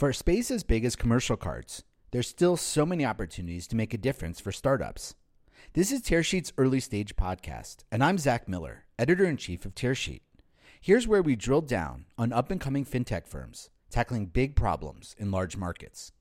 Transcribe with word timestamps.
For 0.00 0.08
a 0.08 0.14
space 0.14 0.50
as 0.50 0.62
big 0.62 0.86
as 0.86 0.96
commercial 0.96 1.36
cards, 1.36 1.84
there's 2.10 2.26
still 2.26 2.56
so 2.56 2.86
many 2.86 3.04
opportunities 3.04 3.66
to 3.66 3.76
make 3.76 3.92
a 3.92 3.98
difference 3.98 4.40
for 4.40 4.50
startups. 4.50 5.14
This 5.74 5.92
is 5.92 6.00
Tearsheet's 6.00 6.54
early 6.56 6.80
stage 6.80 7.16
podcast, 7.16 7.84
and 7.92 8.02
I'm 8.02 8.16
Zach 8.16 8.48
Miller, 8.48 8.84
editor 8.98 9.26
in 9.26 9.36
chief 9.36 9.66
of 9.66 9.74
Tearsheet. 9.74 10.22
Here's 10.80 11.06
where 11.06 11.20
we 11.20 11.36
drill 11.36 11.60
down 11.60 12.06
on 12.16 12.32
up 12.32 12.50
and 12.50 12.58
coming 12.58 12.86
fintech 12.86 13.26
firms 13.26 13.68
tackling 13.90 14.24
big 14.24 14.56
problems 14.56 15.14
in 15.18 15.30
large 15.30 15.58
markets. 15.58 16.12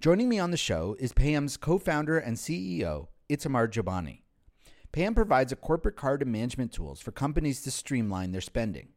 Joining 0.00 0.28
me 0.28 0.38
on 0.38 0.52
the 0.52 0.56
show 0.56 0.94
is 1.00 1.12
Pam's 1.12 1.56
co 1.56 1.78
founder 1.78 2.18
and 2.20 2.36
CEO, 2.36 3.08
Itamar 3.28 3.66
Jubani. 3.66 4.20
Pam 4.92 5.16
provides 5.16 5.50
a 5.50 5.56
corporate 5.56 5.96
card 5.96 6.22
and 6.22 6.30
management 6.30 6.70
tools 6.70 7.00
for 7.00 7.10
companies 7.10 7.60
to 7.62 7.72
streamline 7.72 8.30
their 8.30 8.40
spending. 8.40 8.90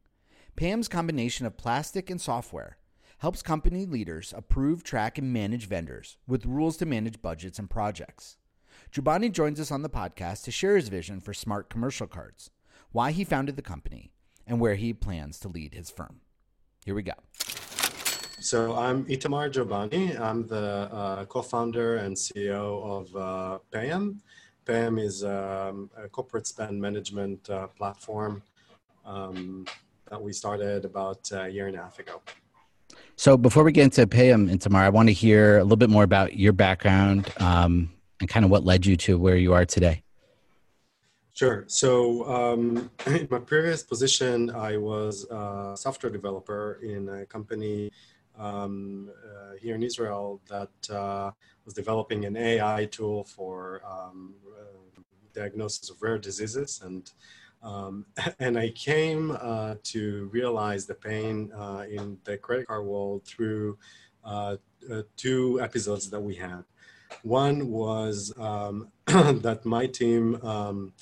Pam's 0.55 0.88
combination 0.88 1.48
of 1.48 1.57
plastic 1.57 2.11
and 2.11 2.21
software 2.21 2.77
helps 3.20 3.42
company 3.42 3.86
leaders 3.86 4.34
approve, 4.36 4.84
track, 4.84 5.18
and 5.18 5.32
manage 5.32 5.68
vendors 5.68 6.18
with 6.25 6.46
rules 6.46 6.78
to 6.78 6.86
manage 6.86 7.21
budgets 7.21 7.60
and 7.60 7.70
projects. 7.70 8.38
Jubani 8.93 9.32
joins 9.32 9.60
us 9.60 9.71
on 9.71 9.82
the 9.82 9.89
podcast 9.89 10.43
to 10.46 10.52
share 10.52 10.76
his 10.76 10.88
vision 10.88 11.20
for 11.20 11.34
smart 11.34 11.70
commercial 11.70 12.07
cards, 12.07 12.50
why 12.92 13.12
he 13.12 13.24
founded 13.24 13.56
the 13.56 13.62
company, 13.62 14.12
and 14.48 14.60
where 14.60 14.76
he 14.76 14.93
plans 14.93 15.38
to 15.40 15.50
lead 15.50 15.74
his 15.74 15.92
firm. 15.92 16.21
Here 16.86 16.96
we 16.96 17.04
go. 17.04 17.14
So 18.40 18.74
I'm 18.76 19.04
Itamar 19.06 19.51
Jubani. 19.51 20.18
I'm 20.18 20.48
the 20.48 20.90
uh, 20.90 21.26
co-founder 21.26 21.98
and 21.98 22.15
CEO 22.15 22.84
of 22.84 23.15
uh, 23.15 23.60
Payem. 23.71 24.20
Payem 24.65 24.98
is 25.04 25.26
um, 25.26 25.90
a 25.98 26.07
corporate 26.07 26.48
spend 26.48 26.79
management 26.79 27.50
uh, 27.50 27.68
platform 27.68 28.42
um, 29.06 29.65
that 30.10 30.21
we 30.21 30.32
started 30.32 30.86
about 30.86 31.29
a 31.34 31.50
year 31.50 31.68
and 31.68 31.76
a 31.76 31.82
half 31.82 32.00
ago. 32.00 32.22
So 33.19 33.36
before 33.36 33.66
we 33.66 33.73
get 33.73 33.83
into 33.83 34.08
Payem 34.08 34.50
and 34.50 34.61
Tamar, 34.61 34.80
I 34.80 34.88
want 34.88 35.09
to 35.09 35.14
hear 35.14 35.58
a 35.58 35.64
little 35.64 35.75
bit 35.75 35.89
more 35.89 36.03
about 36.03 36.38
your 36.38 36.53
background 36.53 37.30
um, 37.42 37.92
and 38.22 38.30
kind 38.30 38.45
of 38.45 38.50
what 38.50 38.64
led 38.64 38.86
you 38.86 38.95
to 38.95 39.17
where 39.17 39.36
you 39.36 39.52
are 39.52 39.66
today. 39.66 40.03
Sure. 41.34 41.66
So 41.67 42.23
um, 42.30 42.89
in 43.08 43.28
my 43.30 43.39
previous 43.39 43.84
position, 43.84 44.50
I 44.52 44.78
was 44.78 45.26
a 45.30 45.76
software 45.76 46.09
developer 46.09 46.80
in 46.81 47.09
a 47.09 47.26
company 47.26 47.92
um, 48.38 49.11
uh, 49.11 49.56
here 49.59 49.76
in 49.76 49.83
Israel 49.83 50.39
that 50.48 50.89
uh, 50.89 51.31
was 51.66 51.73
developing 51.73 52.23
an 52.23 52.38
AI 52.38 52.86
tool 52.86 53.26
for 53.26 53.81
um, 53.86 54.33
uh, 54.50 55.02
diagnosis 55.33 55.89
of 55.89 56.02
rare 56.02 56.20
diseases 56.20 56.80
and 56.86 57.11
um, 57.62 58.06
and 58.40 58.58
I 58.58 58.70
came 58.70 59.32
uh, 59.40 59.76
to 59.84 60.30
realize 60.32 60.86
the 60.86 60.96
pain 60.96 61.52
uh, 61.54 61.86
in 61.90 62.18
the 62.24 62.38
credit 62.38 62.68
card 62.68 62.86
world 62.86 63.26
through 63.26 63.78
uh, 64.24 64.58
uh 64.92 65.02
two 65.18 65.60
episodes 65.62 66.10
that 66.10 66.20
we 66.20 66.36
had. 66.36 66.64
One 67.24 67.70
was 67.70 68.34
um, 68.38 68.90
that 69.08 69.62
my 69.66 69.88
team 69.88 70.40
um, 70.44 70.94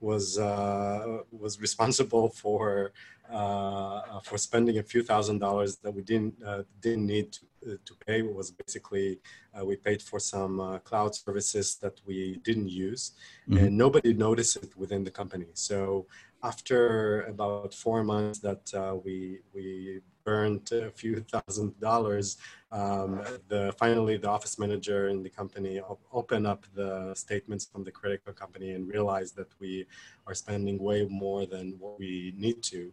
was 0.00 0.38
uh, 0.38 1.18
was 1.32 1.60
responsible 1.60 2.28
for 2.28 2.92
uh, 3.30 4.20
for 4.20 4.38
spending 4.38 4.78
a 4.78 4.82
few 4.82 5.02
thousand 5.02 5.38
dollars 5.38 5.76
that 5.78 5.92
we 5.92 6.02
didn't 6.02 6.34
didn't 6.80 7.06
need 7.06 7.32
to 7.32 7.40
to 7.84 7.94
pay 8.06 8.22
was 8.22 8.50
basically 8.50 9.18
uh, 9.54 9.64
we 9.64 9.76
paid 9.76 10.00
for 10.02 10.18
some 10.18 10.60
uh, 10.60 10.78
cloud 10.78 11.14
services 11.14 11.76
that 11.76 12.00
we 12.06 12.38
didn't 12.44 12.68
use 12.68 13.12
mm-hmm. 13.48 13.64
and 13.64 13.76
nobody 13.76 14.12
noticed 14.12 14.56
it 14.56 14.76
within 14.76 15.02
the 15.04 15.10
company 15.10 15.46
so 15.54 16.06
after 16.42 17.22
about 17.22 17.74
four 17.74 18.04
months 18.04 18.38
that 18.38 18.64
uh, 18.74 18.94
we 19.04 19.40
we 19.54 20.00
burned 20.24 20.70
a 20.72 20.90
few 20.90 21.14
thousand 21.32 21.78
dollars 21.80 22.36
um, 22.72 23.22
the 23.48 23.74
finally 23.78 24.16
the 24.16 24.28
office 24.28 24.58
manager 24.58 25.08
in 25.08 25.22
the 25.22 25.30
company 25.30 25.80
op- 25.80 26.06
opened 26.12 26.46
up 26.46 26.66
the 26.74 27.14
statements 27.14 27.64
from 27.64 27.82
the 27.84 27.90
credit 27.90 28.24
card 28.24 28.36
company 28.36 28.72
and 28.72 28.88
realized 28.88 29.34
that 29.36 29.50
we 29.60 29.86
are 30.26 30.34
spending 30.34 30.78
way 30.78 31.06
more 31.06 31.46
than 31.46 31.74
what 31.78 31.98
we 31.98 32.32
need 32.36 32.62
to 32.62 32.92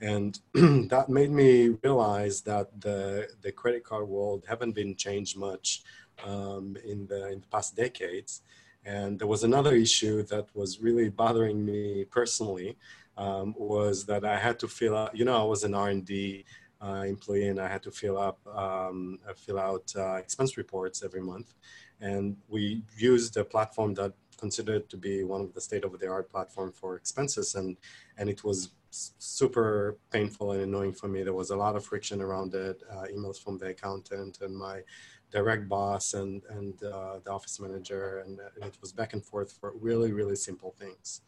and 0.00 0.38
that 0.90 1.08
made 1.08 1.30
me 1.30 1.68
realize 1.82 2.42
that 2.42 2.80
the 2.80 3.28
the 3.42 3.52
credit 3.52 3.84
card 3.84 4.08
world 4.08 4.44
haven't 4.48 4.72
been 4.72 4.94
changed 4.94 5.36
much 5.36 5.82
um, 6.24 6.76
in 6.84 7.06
the 7.06 7.28
in 7.32 7.40
the 7.40 7.46
past 7.48 7.76
decades. 7.76 8.42
And 8.84 9.18
there 9.18 9.26
was 9.26 9.42
another 9.42 9.74
issue 9.74 10.22
that 10.24 10.46
was 10.54 10.80
really 10.80 11.08
bothering 11.08 11.64
me 11.64 12.04
personally 12.04 12.76
um, 13.16 13.54
was 13.58 14.06
that 14.06 14.24
I 14.24 14.38
had 14.38 14.60
to 14.60 14.68
fill 14.68 14.96
out. 14.96 15.16
You 15.16 15.24
know, 15.24 15.40
I 15.40 15.44
was 15.44 15.64
an 15.64 15.74
R 15.74 15.88
and 15.88 16.04
D 16.04 16.44
uh, 16.80 17.04
employee, 17.06 17.48
and 17.48 17.60
I 17.60 17.68
had 17.68 17.82
to 17.84 17.90
fill 17.90 18.18
up 18.18 18.38
um, 18.46 19.18
uh, 19.28 19.32
fill 19.34 19.58
out 19.58 19.92
uh, 19.96 20.14
expense 20.14 20.56
reports 20.56 21.02
every 21.02 21.22
month. 21.22 21.54
And 22.00 22.36
we 22.48 22.82
used 22.96 23.36
a 23.38 23.44
platform 23.44 23.94
that 23.94 24.12
considered 24.38 24.88
to 24.90 24.98
be 24.98 25.24
one 25.24 25.40
of 25.40 25.54
the 25.54 25.60
state 25.62 25.82
of 25.82 25.98
the 25.98 26.08
art 26.08 26.30
platform 26.30 26.70
for 26.72 26.96
expenses, 26.96 27.54
and 27.54 27.76
and 28.18 28.28
it 28.28 28.44
was 28.44 28.70
super 28.90 29.98
painful 30.10 30.52
and 30.52 30.62
annoying 30.62 30.92
for 30.92 31.08
me. 31.08 31.22
There 31.22 31.34
was 31.34 31.50
a 31.50 31.56
lot 31.56 31.76
of 31.76 31.84
friction 31.84 32.22
around 32.22 32.54
it, 32.54 32.82
uh, 32.90 33.04
emails 33.14 33.42
from 33.42 33.58
the 33.58 33.66
accountant 33.66 34.40
and 34.40 34.56
my 34.56 34.80
direct 35.30 35.68
boss 35.68 36.14
and, 36.14 36.42
and 36.50 36.82
uh, 36.82 37.18
the 37.24 37.30
office 37.30 37.58
manager. 37.60 38.22
And, 38.24 38.38
and, 38.60 38.64
it 38.64 38.78
was 38.80 38.92
back 38.92 39.12
and 39.12 39.24
forth 39.24 39.52
for 39.52 39.72
really, 39.80 40.12
really 40.12 40.36
simple 40.36 40.74
things. 40.78 41.22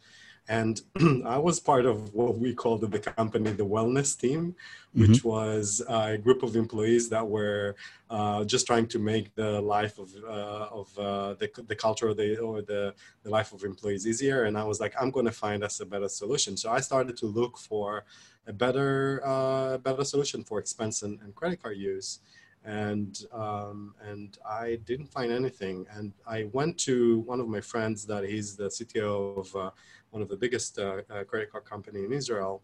And 0.49 0.81
I 1.27 1.39
was 1.39 1.61
part 1.61 1.85
of 1.85 2.15
what 2.15 2.39
we 2.39 2.55
called 2.55 2.81
the 2.81 2.99
company 2.99 3.51
the 3.51 3.67
wellness 3.67 4.19
team, 4.19 4.55
which 4.95 5.11
mm-hmm. 5.11 5.29
was 5.29 5.83
a 5.89 6.17
group 6.17 6.43
of 6.43 6.57
employees 6.57 7.11
that 7.11 7.27
were 7.29 7.77
uh, 8.09 8.45
just 8.45 8.67
trying 8.67 8.87
to 8.89 8.99
make 8.99 9.35
the 9.35 9.61
life 9.61 9.99
of 9.99 10.11
uh, 10.25 10.81
of 10.81 10.99
uh, 10.99 11.35
the, 11.35 11.51
the 11.67 11.77
culture 11.77 12.09
of 12.09 12.17
the, 12.17 12.39
or 12.39 12.63
the, 12.63 12.95
the 13.23 13.31
life 13.31 13.53
of 13.53 13.63
employees 13.63 14.07
easier. 14.07 14.45
And 14.45 14.57
I 14.57 14.65
was 14.65 14.81
like, 14.81 14.95
I'm 15.01 15.11
going 15.11 15.27
to 15.27 15.33
find 15.33 15.63
us 15.63 15.81
a 15.81 15.87
better 15.87 16.09
solution. 16.09 16.57
So 16.57 16.71
I 16.71 16.81
started 16.81 17.17
to 17.19 17.27
look 17.27 17.59
for 17.59 18.05
a 18.47 18.53
better 18.53 19.21
uh, 19.25 19.77
better 19.79 20.05
solution 20.05 20.43
for 20.43 20.59
expense 20.59 21.03
and, 21.03 21.21
and 21.21 21.35
credit 21.35 21.63
card 21.63 21.77
use 21.77 22.21
and 22.65 23.25
um, 23.33 23.95
and 24.03 24.37
I 24.47 24.79
didn't 24.85 25.07
find 25.07 25.33
anything. 25.33 25.87
And 25.93 26.13
I 26.27 26.49
went 26.53 26.77
to 26.81 27.21
one 27.21 27.41
of 27.41 27.49
my 27.49 27.61
friends 27.61 28.05
that 28.07 28.25
he's 28.25 28.57
the 28.57 28.65
CTO 28.65 29.39
of 29.39 29.57
uh, 29.57 29.71
one 30.11 30.23
of 30.23 30.29
the 30.29 30.37
biggest 30.37 30.79
uh, 30.79 31.03
uh, 31.11 31.25
credit 31.25 31.51
card 31.51 31.65
company 31.65 32.05
in 32.05 32.13
Israel. 32.13 32.63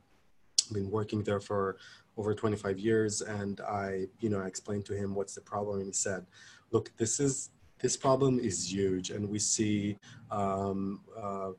I've 0.66 0.75
Been 0.75 0.91
working 0.91 1.22
there 1.22 1.41
for 1.41 1.77
over 2.16 2.34
25 2.34 2.78
years, 2.78 3.21
and 3.21 3.60
I, 3.60 4.06
you 4.21 4.31
know, 4.31 4.41
I 4.41 4.47
explained 4.47 4.87
to 4.87 4.94
him 4.94 5.15
what's 5.15 5.34
the 5.34 5.41
problem, 5.41 5.78
and 5.78 5.87
he 5.87 5.93
said, 5.93 6.27
"Look, 6.71 6.91
this 6.97 7.21
is 7.21 7.50
this 7.81 7.97
problem 7.97 8.38
is 8.38 8.72
huge, 8.72 9.10
and 9.10 9.28
we 9.28 9.38
see." 9.38 9.99
Um, 10.31 11.00
uh, 11.16 11.50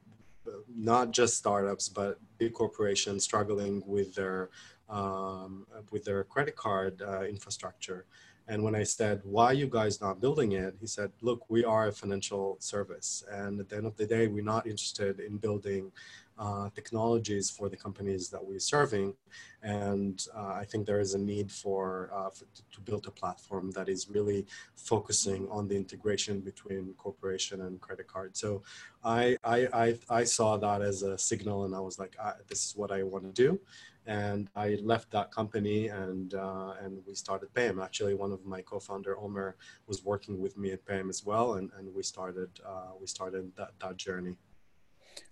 not 0.76 1.12
just 1.12 1.38
startups, 1.38 1.90
but 1.90 2.20
big 2.38 2.54
corporations 2.54 3.24
struggling 3.24 3.82
with 3.86 4.14
their 4.14 4.50
um, 4.90 5.66
with 5.92 6.06
their 6.06 6.24
credit 6.24 6.56
card 6.56 7.02
uh, 7.02 7.24
infrastructure. 7.24 8.06
And 8.48 8.64
when 8.64 8.76
I 8.76 8.84
said, 8.84 9.22
why 9.24 9.54
you 9.54 9.68
guys 9.68 10.02
not 10.02 10.22
building 10.22 10.52
it? 10.52 10.76
He 10.80 10.86
said, 10.86 11.12
look, 11.22 11.50
we 11.50 11.66
are 11.66 11.88
a 11.88 11.92
financial 11.92 12.58
service. 12.60 13.24
And 13.32 13.60
at 13.60 13.70
the 13.70 13.78
end 13.78 13.88
of 13.88 13.98
the 13.98 14.06
day, 14.06 14.28
we're 14.28 14.44
not 14.44 14.68
interested 14.68 15.20
in 15.20 15.38
building 15.38 15.92
uh, 16.38 16.70
technologies 16.76 17.50
for 17.50 17.70
the 17.70 17.78
companies 17.78 18.30
that 18.30 18.44
we're 18.44 18.60
serving. 18.60 19.16
And 19.64 20.24
uh, 20.36 20.54
I 20.54 20.66
think 20.66 20.86
there 20.86 21.00
is 21.00 21.16
a 21.16 21.18
need 21.18 21.52
for, 21.52 22.12
uh, 22.14 22.30
for, 22.30 22.46
to 22.74 22.82
build 22.82 23.08
a 23.08 23.12
platform 23.12 23.72
that 23.72 23.90
is 23.90 24.10
really 24.10 24.46
focusing 24.76 25.48
on 25.50 25.68
the 25.68 25.76
integration 25.76 26.42
between 26.42 26.94
corporation 27.00 27.62
and 27.62 27.82
credit 27.82 28.08
card. 28.08 28.38
So 28.38 28.62
I, 29.04 29.38
I, 29.44 29.68
I, 29.74 29.98
I 30.10 30.24
saw 30.24 30.58
that 30.58 30.84
as 30.84 31.02
a 31.02 31.18
signal 31.18 31.66
and 31.66 31.74
I 31.74 31.80
was 31.80 31.98
like, 31.98 32.16
this 32.48 32.64
is 32.66 32.76
what 32.76 32.92
I 32.92 33.02
want 33.02 33.24
to 33.24 33.32
do 33.32 33.60
and 34.08 34.50
I 34.56 34.78
left 34.82 35.12
that 35.12 35.32
company 35.32 35.88
and 35.88 36.34
uh, 36.34 36.74
and 36.82 37.02
we 37.08 37.16
started 37.16 37.54
Payem. 37.54 37.84
Actually, 37.84 38.14
one 38.14 38.32
of 38.32 38.46
my 38.46 38.62
co-founder 38.62 39.18
Omer 39.18 39.56
was 39.88 40.04
working 40.04 40.40
with 40.40 40.58
me 40.58 40.72
at 40.72 40.86
Payem 40.86 41.10
as 41.10 41.24
well, 41.26 41.56
and, 41.56 41.72
and 41.78 41.94
we 41.94 42.04
started 42.04 42.50
uh, 42.66 42.92
we 43.00 43.08
started 43.08 43.52
that, 43.56 43.72
that 43.80 43.98
journey. 43.98 44.38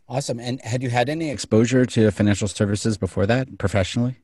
Awesome. 0.08 0.40
And 0.40 0.62
had 0.62 0.84
you 0.84 0.90
had 0.90 1.10
any 1.10 1.30
exposure 1.30 1.86
to 1.86 2.12
financial 2.12 2.48
services 2.48 2.98
before 2.98 3.26
that, 3.28 3.58
professionally? 3.58 4.18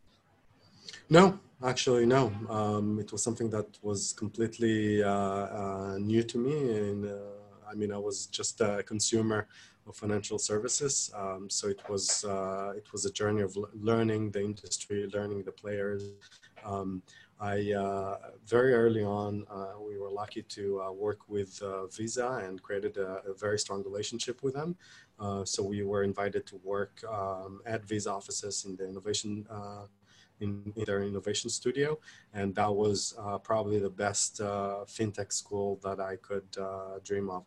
No, 1.10 1.40
actually, 1.64 2.06
no. 2.06 2.32
Um, 2.50 3.00
it 3.00 3.12
was 3.12 3.24
something 3.24 3.50
that 3.52 3.78
was 3.82 4.14
completely 4.14 5.04
uh, 5.04 5.10
uh 5.10 5.98
new 6.00 6.24
to 6.24 6.38
me, 6.38 6.56
and 6.78 7.06
uh, 7.06 7.70
I 7.70 7.76
mean, 7.76 7.92
I 7.92 7.98
was 7.98 8.26
just 8.28 8.62
a 8.62 8.84
consumer 8.84 9.48
of 9.88 9.96
financial 9.96 10.38
services. 10.38 11.12
Um, 11.16 11.50
so 11.50 11.68
it 11.68 11.82
was 11.90 12.24
uh, 12.24 12.74
it 12.76 12.92
was 12.92 13.06
a 13.06 13.12
journey 13.12 13.42
of 13.42 13.58
learning 13.74 14.32
the 14.32 14.42
industry, 14.42 15.10
learning 15.14 15.44
the 15.44 15.52
players. 15.52 16.04
Um, 16.64 17.02
I 17.42 17.72
uh, 17.72 18.18
very 18.46 18.74
early 18.74 19.04
on 19.04 19.46
uh, 19.50 19.74
we 19.80 19.98
were 19.98 20.10
lucky 20.10 20.42
to 20.42 20.82
uh, 20.82 20.92
work 20.92 21.30
with 21.30 21.62
uh, 21.62 21.88
Visa 21.88 22.44
and 22.46 22.62
created 22.62 22.98
a, 22.98 23.22
a, 23.26 23.34
very 23.34 23.58
strong 23.58 23.82
relationship 23.84 24.44
with 24.44 24.56
them. 24.56 24.76
Uh, 25.18 25.46
so 25.46 25.64
we 25.64 25.82
were 25.84 26.04
invited 26.04 26.46
to 26.48 26.58
work 26.66 27.02
um, 27.10 27.62
at 27.66 27.86
Visa 27.86 28.12
offices 28.12 28.66
in 28.66 28.76
the 28.76 28.88
innovation 28.88 29.48
in, 30.42 30.72
in 30.78 30.86
their 30.86 31.04
innovation 31.04 31.50
studio, 31.50 32.00
and 32.34 32.56
that 32.56 32.74
was 32.74 33.14
probably 33.44 33.80
the 33.80 33.90
best 33.90 34.40
fintech 34.40 35.34
school 35.34 35.80
that 35.84 36.00
I 36.00 36.16
could 36.18 36.50
dream 37.04 37.30
of. 37.30 37.44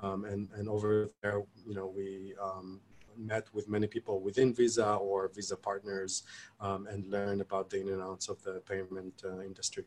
Um, 0.00 0.24
and 0.24 0.48
and 0.56 0.68
over 0.68 1.10
there, 1.22 1.42
you 1.66 1.74
know, 1.74 1.86
we 1.86 2.34
um, 2.42 2.80
met 3.16 3.46
with 3.52 3.68
many 3.68 3.86
people 3.86 4.20
within 4.20 4.54
Visa 4.54 4.94
or 4.94 5.30
Visa 5.34 5.56
partners 5.56 6.22
um, 6.60 6.86
and 6.86 7.10
learned 7.10 7.40
about 7.40 7.70
the 7.70 7.80
in 7.80 7.88
and 7.88 8.02
outs 8.02 8.28
of 8.28 8.42
the 8.42 8.62
payment 8.66 9.22
uh, 9.24 9.40
industry. 9.40 9.84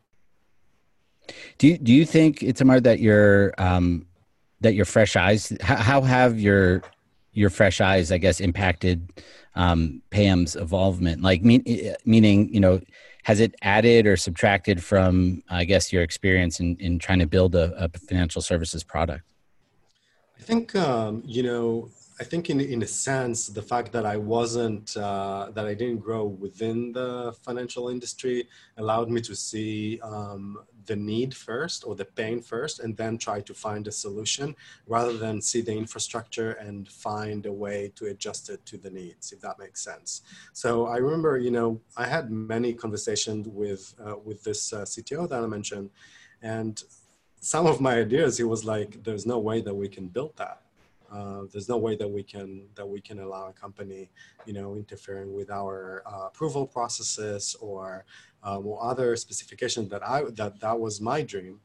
Do 1.57 1.67
you, 1.67 1.77
do 1.77 1.93
you 1.93 2.05
think 2.05 2.39
Itamar 2.39 2.83
that 2.83 2.99
your 2.99 3.53
um, 3.57 4.05
that 4.61 4.75
your 4.75 4.85
fresh 4.85 5.15
eyes 5.15 5.51
how, 5.61 5.75
how, 5.75 6.01
have 6.01 6.39
your 6.39 6.83
your 7.33 7.49
fresh 7.49 7.81
eyes 7.81 8.11
I 8.11 8.17
guess 8.17 8.39
impacted 8.39 9.11
um, 9.55 10.01
Payem's 10.09 10.55
involvement 10.55 11.21
like 11.21 11.43
mean, 11.43 11.63
meaning 12.05 12.53
you 12.53 12.59
know 12.59 12.79
has 13.23 13.39
it 13.39 13.55
added 13.63 14.05
or 14.05 14.17
subtracted 14.17 14.83
from 14.83 15.41
I 15.49 15.65
guess 15.65 15.91
your 15.91 16.03
experience 16.03 16.59
in, 16.59 16.77
in 16.79 16.99
trying 16.99 17.19
to 17.19 17.27
build 17.27 17.55
a, 17.55 17.85
a 17.85 17.89
financial 17.97 18.41
services 18.41 18.83
product? 18.83 19.23
I 20.37 20.41
think 20.41 20.75
um, 20.75 21.23
you 21.25 21.43
know 21.43 21.89
I 22.19 22.23
think 22.23 22.49
in 22.49 22.61
in 22.61 22.81
a 22.81 22.87
sense, 22.87 23.47
the 23.47 23.61
fact 23.61 23.91
that 23.91 24.05
I 24.05 24.15
wasn't 24.15 24.95
uh, 24.95 25.51
that 25.53 25.65
I 25.65 25.73
didn't 25.73 25.99
grow 25.99 26.25
within 26.25 26.93
the 26.93 27.35
financial 27.43 27.89
industry 27.89 28.47
allowed 28.77 29.09
me 29.09 29.19
to 29.21 29.35
see 29.35 29.99
um, 30.01 30.59
the 30.85 30.95
need 30.95 31.35
first 31.35 31.83
or 31.85 31.93
the 31.93 32.05
pain 32.05 32.41
first, 32.41 32.79
and 32.79 32.95
then 32.95 33.17
try 33.17 33.41
to 33.41 33.53
find 33.53 33.85
a 33.87 33.91
solution 33.91 34.55
rather 34.87 35.17
than 35.17 35.41
see 35.41 35.61
the 35.61 35.75
infrastructure 35.75 36.51
and 36.53 36.87
find 36.87 37.47
a 37.47 37.51
way 37.51 37.91
to 37.95 38.05
adjust 38.05 38.49
it 38.49 38.65
to 38.67 38.77
the 38.77 38.89
needs, 38.89 39.33
if 39.33 39.41
that 39.41 39.59
makes 39.59 39.81
sense. 39.81 40.21
So 40.53 40.87
I 40.87 40.97
remember, 40.97 41.37
you 41.37 41.51
know, 41.51 41.81
I 41.97 42.07
had 42.07 42.31
many 42.31 42.73
conversations 42.73 43.45
with 43.49 43.93
uh, 44.05 44.15
with 44.23 44.41
this 44.45 44.71
uh, 44.71 44.83
CTO 44.83 45.27
that 45.27 45.43
I 45.43 45.47
mentioned, 45.47 45.89
and 46.41 46.81
some 47.45 47.67
of 47.67 47.79
my 47.79 47.99
ideas, 47.99 48.37
he 48.37 48.43
was 48.43 48.65
like, 48.65 49.03
"There's 49.03 49.25
no 49.27 49.37
way 49.37 49.61
that 49.61 49.75
we 49.83 49.87
can 49.87 50.07
build 50.07 50.33
that." 50.37 50.61
Uh, 51.15 51.41
there's 51.51 51.69
no 51.69 51.77
way 51.77 51.95
that 51.95 52.11
we 52.17 52.23
can 52.23 52.49
that 52.77 52.87
we 52.93 52.99
can 52.99 53.19
allow 53.19 53.43
a 53.49 53.53
company, 53.53 54.09
you 54.47 54.53
know, 54.53 54.75
interfering 54.75 55.31
with 55.31 55.49
our 55.51 56.01
uh, 56.11 56.25
approval 56.29 56.65
processes 56.65 57.55
or, 57.61 58.03
um, 58.43 58.65
or 58.65 58.83
other 58.91 59.15
specifications 59.15 59.87
that 59.89 60.03
I 60.15 60.23
that 60.39 60.59
that 60.59 60.77
was 60.85 60.99
my 60.99 61.21
dream. 61.21 61.59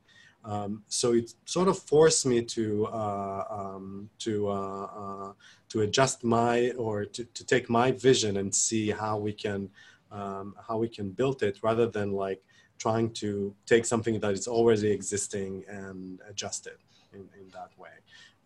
Um, 0.44 0.82
so 0.88 1.12
it 1.12 1.32
sort 1.44 1.68
of 1.68 1.78
forced 1.78 2.24
me 2.26 2.42
to 2.56 2.86
uh, 2.86 3.44
um, 3.58 4.10
to 4.24 4.48
uh, 4.48 4.86
uh, 5.02 5.32
to 5.70 5.80
adjust 5.80 6.24
my 6.24 6.70
or 6.72 7.06
to, 7.06 7.24
to 7.24 7.42
take 7.52 7.70
my 7.70 7.92
vision 7.92 8.36
and 8.36 8.54
see 8.54 8.90
how 8.90 9.16
we 9.16 9.32
can 9.32 9.70
um, 10.12 10.54
how 10.66 10.76
we 10.76 10.88
can 10.88 11.10
build 11.10 11.42
it 11.42 11.58
rather 11.62 11.86
than 11.86 12.12
like 12.12 12.42
trying 12.80 13.12
to 13.12 13.54
take 13.66 13.84
something 13.84 14.18
that 14.18 14.32
is 14.32 14.48
already 14.48 14.90
existing 14.90 15.64
and 15.68 16.18
adjust 16.28 16.66
it 16.66 16.80
in, 17.12 17.28
in 17.38 17.46
that 17.52 17.70
way. 17.78 17.90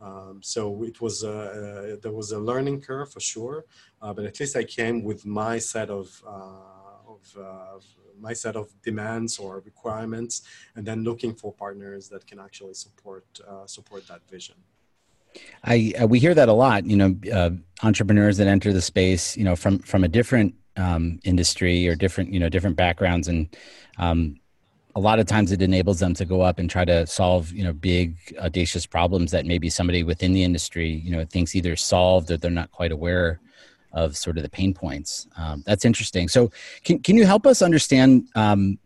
Um, 0.00 0.40
so 0.42 0.82
it 0.82 1.00
was 1.00 1.22
a, 1.22 1.38
uh, 1.38 1.96
there 2.02 2.12
was 2.12 2.32
a 2.32 2.38
learning 2.38 2.81
curve 2.81 3.12
for 3.12 3.20
sure, 3.20 3.64
uh, 4.02 4.12
but 4.12 4.25
at 4.25 4.38
least 4.40 4.56
I 4.56 4.64
came 4.64 5.04
with 5.04 5.25
my 5.25 5.58
set 5.58 5.88
of, 5.88 6.06
uh, 6.26 7.12
of 7.12 7.22
uh, 7.40 7.78
my 8.20 8.32
set 8.32 8.56
of 8.56 8.66
demands 8.82 9.38
or 9.38 9.60
requirements, 9.60 10.42
and 10.75 10.84
then 10.84 11.04
looking 11.04 11.32
for 11.34 11.52
partners 11.52 12.08
that 12.08 12.26
can 12.26 12.38
actually 12.38 12.75
support 12.75 13.25
uh, 13.48 13.66
support 13.66 14.06
that 14.08 14.20
vision. 14.31 14.56
I 15.64 15.94
we 16.06 16.20
hear 16.20 16.34
that 16.34 16.48
a 16.48 16.52
lot. 16.52 16.86
You 16.86 16.96
know, 16.96 17.58
entrepreneurs 17.82 18.36
that 18.36 18.46
enter 18.46 18.72
the 18.72 18.81
space, 18.81 19.36
you 19.36 19.44
know, 19.44 19.56
from 19.56 19.81
from 19.81 20.04
a 20.04 20.08
different 20.08 20.54
um, 20.76 21.18
industry 21.24 21.86
or 21.88 21.94
different 21.94 22.32
you 22.32 22.40
know 22.40 22.48
different 22.48 22.76
backgrounds. 22.76 23.28
And 23.28 23.54
um, 23.98 24.40
a 24.96 25.00
lot 25.00 25.18
of 25.18 25.26
times 25.26 25.50
it 25.52 25.62
enables 25.62 25.98
them 25.98 26.14
to 26.14 26.24
go 26.24 26.40
up 26.40 26.58
and 26.58 26.70
try 26.70 26.84
to 26.84 27.06
solve 27.06 27.52
you 27.52 27.64
know 27.64 27.72
big 27.72 28.16
audacious 28.38 28.86
problems 28.86 29.30
that 29.32 29.46
maybe 29.46 29.70
somebody 29.70 30.02
within 30.02 30.32
the 30.32 30.44
industry 30.44 30.88
you 30.88 31.10
know 31.10 31.24
thinks 31.24 31.54
either 31.54 31.76
solved 31.76 32.30
or 32.30 32.36
they're 32.36 32.50
not 32.50 32.70
quite 32.70 32.92
aware 32.92 33.40
of 33.92 34.16
sort 34.16 34.36
of 34.36 34.42
the 34.42 34.48
pain 34.48 34.74
points. 34.74 35.28
Um, 35.36 35.62
that's 35.64 35.84
interesting. 35.84 36.28
So 36.28 36.50
can, 36.82 36.98
can 36.98 37.16
you 37.16 37.24
help 37.24 37.46
us 37.46 37.62
understand 37.62 38.26
um, 38.34 38.78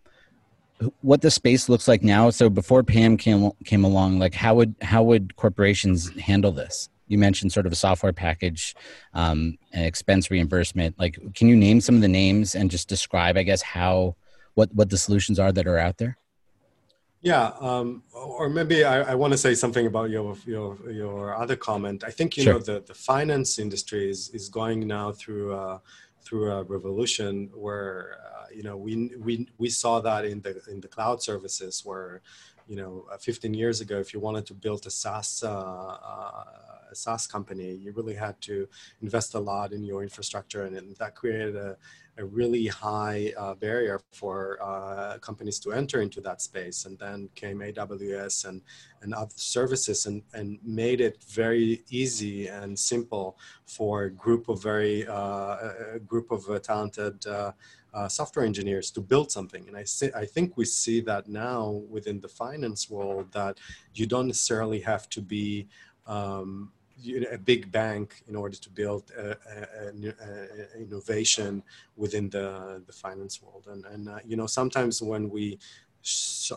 what 1.01 1.23
the 1.23 1.31
space 1.31 1.69
looks 1.69 1.89
like 1.89 2.03
now? 2.03 2.31
So 2.31 2.51
before 2.51 2.83
pam 2.83 3.17
came 3.17 3.51
came 3.65 3.85
along 3.85 4.19
like 4.19 4.35
how 4.35 4.55
would 4.55 4.75
how 4.83 5.03
would 5.03 5.35
corporations 5.37 6.11
handle 6.19 6.53
this 6.53 6.89
you 7.09 7.19
mentioned 7.19 7.53
sort 7.53 7.67
of 7.67 7.73
a 7.73 7.77
software 7.77 8.13
package 8.13 8.75
um, 9.15 9.57
and 9.73 9.85
expense 9.85 10.31
reimbursement 10.31 10.99
like 10.99 11.19
can 11.35 11.49
you 11.49 11.57
name 11.57 11.81
some 11.81 11.95
of 11.95 12.01
the 12.01 12.09
names 12.09 12.55
and 12.55 12.71
just 12.71 12.89
describe 12.89 13.37
i 13.37 13.43
guess 13.43 13.63
how 13.63 14.15
what 14.59 14.75
what 14.75 14.91
the 14.91 14.99
solutions 14.99 15.39
are 15.39 15.53
that 15.53 15.67
are 15.69 15.79
out 15.79 15.99
there? 15.99 16.19
Yeah, 17.21 17.53
um, 17.61 18.03
or 18.13 18.49
maybe 18.49 18.85
I, 18.85 19.13
I 19.13 19.15
want 19.15 19.33
to 19.33 19.39
say 19.39 19.55
something 19.55 19.87
about 19.87 20.11
your 20.11 20.37
your 20.45 20.69
your 21.03 21.37
other 21.43 21.57
comment. 21.57 22.03
I 22.11 22.11
think 22.11 22.37
you 22.37 22.43
sure. 22.43 22.55
know 22.55 22.59
the, 22.71 22.81
the 22.91 22.95
finance 22.95 23.59
industry 23.59 24.11
is 24.11 24.21
is 24.39 24.49
going 24.49 24.81
now 24.87 25.13
through 25.13 25.55
uh, 25.63 25.79
through 26.25 26.51
a 26.51 26.65
revolution 26.65 27.51
where 27.55 28.19
uh, 28.29 28.47
you 28.57 28.65
know 28.67 28.77
we 28.77 28.93
we 29.27 29.49
we 29.63 29.69
saw 29.83 29.95
that 30.09 30.25
in 30.33 30.39
the 30.45 30.53
in 30.73 30.81
the 30.81 30.91
cloud 30.97 31.23
services 31.23 31.83
where 31.85 32.21
you 32.69 32.77
know 32.77 33.07
uh, 33.13 33.17
15 33.17 33.55
years 33.55 33.81
ago 33.81 33.99
if 33.99 34.13
you 34.13 34.21
wanted 34.21 34.47
to 34.47 34.55
build 34.55 34.87
a 34.87 34.91
SaaS 34.91 35.43
uh, 35.43 35.49
uh, 35.51 36.45
a 36.91 36.95
SaaS 36.95 37.27
company 37.27 37.75
you 37.75 37.93
really 37.93 38.15
had 38.15 38.41
to 38.43 38.69
invest 39.03 39.35
a 39.35 39.39
lot 39.39 39.73
in 39.73 39.83
your 39.83 40.03
infrastructure 40.03 40.65
and, 40.65 40.77
and 40.77 40.97
that 40.97 41.15
created 41.15 41.57
a 41.57 41.77
a 42.19 42.25
really 42.25 42.67
high 42.67 43.33
uh, 43.39 43.55
barrier 43.55 44.01
for 44.13 44.59
uh, 44.61 45.19
companies 45.19 45.61
to 45.61 45.73
enter 45.73 46.03
into 46.03 46.21
that 46.21 46.43
space. 46.43 46.85
And 46.85 46.99
then 46.99 47.29
came 47.35 47.61
AWS 47.61 48.49
and, 48.49 48.61
and 49.03 49.15
other 49.15 49.33
services 49.37 50.07
and, 50.07 50.23
and 50.35 50.59
made 50.65 51.01
it 51.01 51.23
very 51.23 51.85
easy 51.91 52.49
and 52.49 52.77
simple 52.77 53.39
for 53.67 54.05
a 54.05 54.11
group 54.11 54.49
of 54.49 54.61
very, 54.63 55.07
uh, 55.07 55.57
a 55.95 56.01
group 56.05 56.33
of 56.33 56.45
talented 56.63 57.25
uh, 57.95 58.09
software 58.09 58.45
engineers 58.45 58.91
to 58.93 59.01
build 59.01 59.31
something. 59.31 59.67
And 59.69 59.77
I, 59.77 59.85
I 60.19 60.25
think 60.25 60.57
we 60.57 60.65
see 60.65 61.01
that 61.03 61.29
now 61.29 61.83
within 61.89 62.21
the 62.21 62.29
finance 62.29 62.91
world 62.91 63.33
that 63.33 63.59
you 63.95 64.07
don't 64.07 64.27
necessarily 64.27 64.81
have 64.81 65.09
to 65.11 65.21
be 65.21 65.69
um, 66.07 66.73
you 67.01 67.21
know, 67.21 67.29
a 67.31 67.39
big 67.39 67.71
bank 67.71 68.23
in 68.29 68.35
order 68.35 68.57
to 68.57 68.71
build 68.71 69.11
a, 69.17 69.31
a, 69.31 69.89
a, 69.89 70.81
innovation 70.81 71.63
within 71.97 72.29
the, 72.31 72.83
the 72.87 72.93
finance 72.93 73.41
world. 73.43 73.67
And, 73.69 73.85
and 73.87 74.09
uh, 74.09 74.19
you 74.25 74.37
know, 74.37 74.47
sometimes 74.47 75.01
when 75.01 75.31
we 75.31 75.59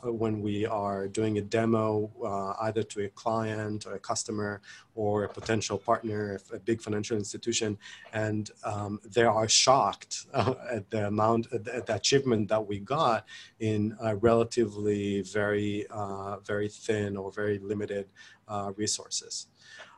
when 0.03 0.41
we 0.41 0.65
are 0.65 1.07
doing 1.07 1.38
a 1.38 1.41
demo 1.41 2.10
uh, 2.24 2.53
either 2.65 2.83
to 2.83 3.03
a 3.05 3.10
client 3.10 3.86
or 3.86 3.95
a 3.95 4.00
customer 4.00 4.62
or 4.95 5.25
a 5.25 5.29
potential 5.29 5.77
partner 5.77 6.39
a 6.53 6.60
big 6.60 6.81
financial 6.81 7.17
institution 7.17 7.77
and 8.13 8.51
um, 8.63 9.00
they 9.13 9.24
are 9.24 9.50
shocked 9.50 10.27
uh, 10.33 10.53
at 10.71 10.89
the 10.89 11.07
amount 11.07 11.48
at 11.51 11.86
the 11.86 11.95
achievement 11.95 12.48
that 12.48 12.65
we 12.65 12.79
got 12.79 13.25
in 13.60 13.98
relatively 14.21 15.21
very 15.21 15.86
uh, 15.89 16.38
very 16.39 16.69
thin 16.69 17.17
or 17.17 17.31
very 17.31 17.60
limited 17.60 18.07
uh, 18.48 18.71
resources. 18.75 19.48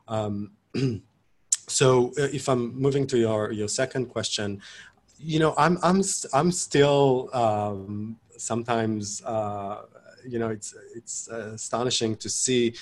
Um, 0.08 0.52
so 1.68 2.12
uh, 2.18 2.28
if 2.32 2.48
I'm 2.48 2.74
moving 2.80 3.06
to 3.08 3.18
your, 3.18 3.52
your 3.52 3.68
second 3.68 4.06
question, 4.06 4.60
you 5.18 5.38
know, 5.38 5.54
I'm, 5.56 5.78
I'm, 5.82 6.02
I'm 6.32 6.52
still 6.52 7.30
um, 7.32 8.16
sometimes, 8.38 9.22
uh, 9.24 9.82
you 10.26 10.38
know, 10.38 10.48
it's, 10.48 10.74
it's 10.94 11.28
astonishing 11.28 12.16
to 12.16 12.28
see 12.28 12.74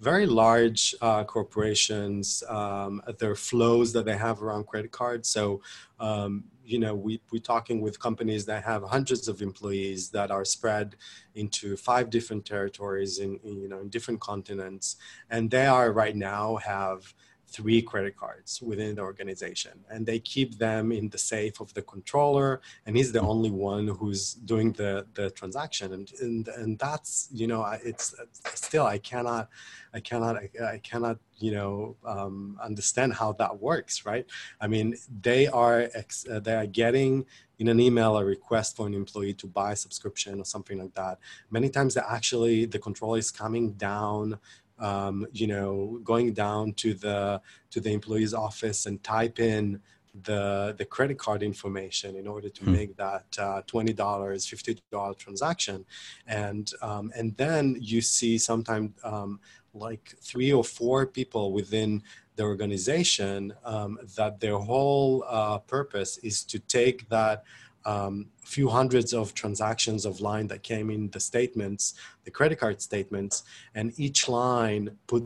very 0.00 0.26
large 0.26 0.96
uh, 1.00 1.22
corporations, 1.22 2.42
um, 2.48 3.00
their 3.20 3.36
flows 3.36 3.92
that 3.92 4.04
they 4.04 4.16
have 4.16 4.42
around 4.42 4.66
credit 4.66 4.90
cards. 4.90 5.28
So, 5.28 5.62
um, 6.00 6.44
you 6.64 6.80
know, 6.80 6.94
we, 6.94 7.20
we're 7.30 7.40
talking 7.40 7.80
with 7.80 8.00
companies 8.00 8.44
that 8.46 8.64
have 8.64 8.82
hundreds 8.82 9.28
of 9.28 9.42
employees 9.42 10.10
that 10.10 10.32
are 10.32 10.44
spread 10.44 10.96
into 11.36 11.76
five 11.76 12.10
different 12.10 12.44
territories 12.44 13.20
in, 13.20 13.38
in 13.44 13.60
you 13.60 13.68
know, 13.68 13.78
in 13.78 13.88
different 13.90 14.20
continents. 14.20 14.96
And 15.30 15.50
they 15.50 15.66
are 15.66 15.92
right 15.92 16.16
now 16.16 16.56
have 16.56 17.14
three 17.52 17.82
credit 17.82 18.16
cards 18.16 18.60
within 18.62 18.94
the 18.96 19.02
organization 19.02 19.72
and 19.90 20.06
they 20.06 20.18
keep 20.18 20.58
them 20.58 20.92
in 20.92 21.08
the 21.10 21.18
safe 21.18 21.60
of 21.60 21.72
the 21.74 21.82
controller 21.82 22.60
and 22.86 22.96
he's 22.96 23.12
the 23.12 23.20
only 23.20 23.50
one 23.50 23.88
who's 23.88 24.34
doing 24.34 24.72
the 24.72 25.06
the 25.14 25.30
transaction. 25.30 25.92
And 25.92 26.12
and, 26.20 26.48
and 26.48 26.78
that's 26.78 27.28
you 27.32 27.46
know 27.46 27.62
it's 27.84 28.14
still 28.54 28.86
i 28.86 28.98
cannot 28.98 29.48
i 29.94 30.00
cannot 30.00 30.36
i, 30.74 30.78
cannot 30.78 31.18
you 31.38 31.52
know 31.52 31.96
um, 32.04 32.58
understand 32.62 33.14
how 33.14 33.32
that 33.32 33.60
works 33.60 34.06
right? 34.06 34.26
I 34.60 34.66
mean 34.66 34.96
they 35.20 35.46
are 35.48 35.88
ex, 35.94 36.26
they 36.28 36.54
are 36.54 36.66
getting 36.66 37.26
in 37.58 37.68
an 37.68 37.78
email 37.78 38.16
a 38.16 38.24
request 38.24 38.76
for 38.76 38.86
an 38.86 38.94
employee 38.94 39.34
to 39.34 39.46
buy 39.46 39.72
a 39.72 39.76
subscription 39.76 40.40
or 40.40 40.44
something 40.44 40.78
like 40.78 40.94
that. 40.94 41.18
Many 41.50 41.68
times 41.68 41.96
actually 41.96 42.64
the 42.64 42.78
controller 42.78 43.18
is 43.18 43.30
coming 43.30 43.72
down 43.74 44.38
um, 44.82 45.26
you 45.32 45.46
know, 45.46 46.00
going 46.04 46.32
down 46.32 46.72
to 46.74 46.92
the 46.92 47.40
to 47.70 47.80
the 47.80 47.92
employee's 47.92 48.34
office 48.34 48.86
and 48.86 49.02
type 49.02 49.38
in 49.38 49.80
the 50.24 50.74
the 50.76 50.84
credit 50.84 51.18
card 51.18 51.42
information 51.42 52.16
in 52.16 52.26
order 52.26 52.50
to 52.50 52.64
hmm. 52.64 52.72
make 52.72 52.96
that 52.96 53.24
uh, 53.38 53.62
twenty 53.66 53.92
dollars, 53.92 54.46
fifty 54.46 54.78
dollar 54.90 55.14
transaction, 55.14 55.84
and 56.26 56.72
um, 56.82 57.12
and 57.16 57.36
then 57.36 57.76
you 57.80 58.00
see 58.00 58.36
sometimes 58.36 58.90
um, 59.04 59.40
like 59.72 60.14
three 60.20 60.52
or 60.52 60.64
four 60.64 61.06
people 61.06 61.52
within 61.52 62.02
the 62.36 62.42
organization 62.42 63.54
um, 63.64 63.98
that 64.16 64.40
their 64.40 64.58
whole 64.58 65.24
uh, 65.28 65.58
purpose 65.58 66.18
is 66.18 66.44
to 66.44 66.58
take 66.58 67.08
that 67.08 67.44
um, 67.84 68.26
few 68.44 68.68
hundreds 68.68 69.12
of 69.12 69.34
transactions 69.34 70.04
of 70.04 70.20
line 70.20 70.46
that 70.48 70.62
came 70.62 70.90
in 70.90 71.10
the 71.10 71.20
statements, 71.20 71.94
the 72.24 72.30
credit 72.30 72.58
card 72.58 72.80
statements, 72.80 73.44
and 73.74 73.92
each 73.98 74.28
line 74.28 74.90
put 75.06 75.24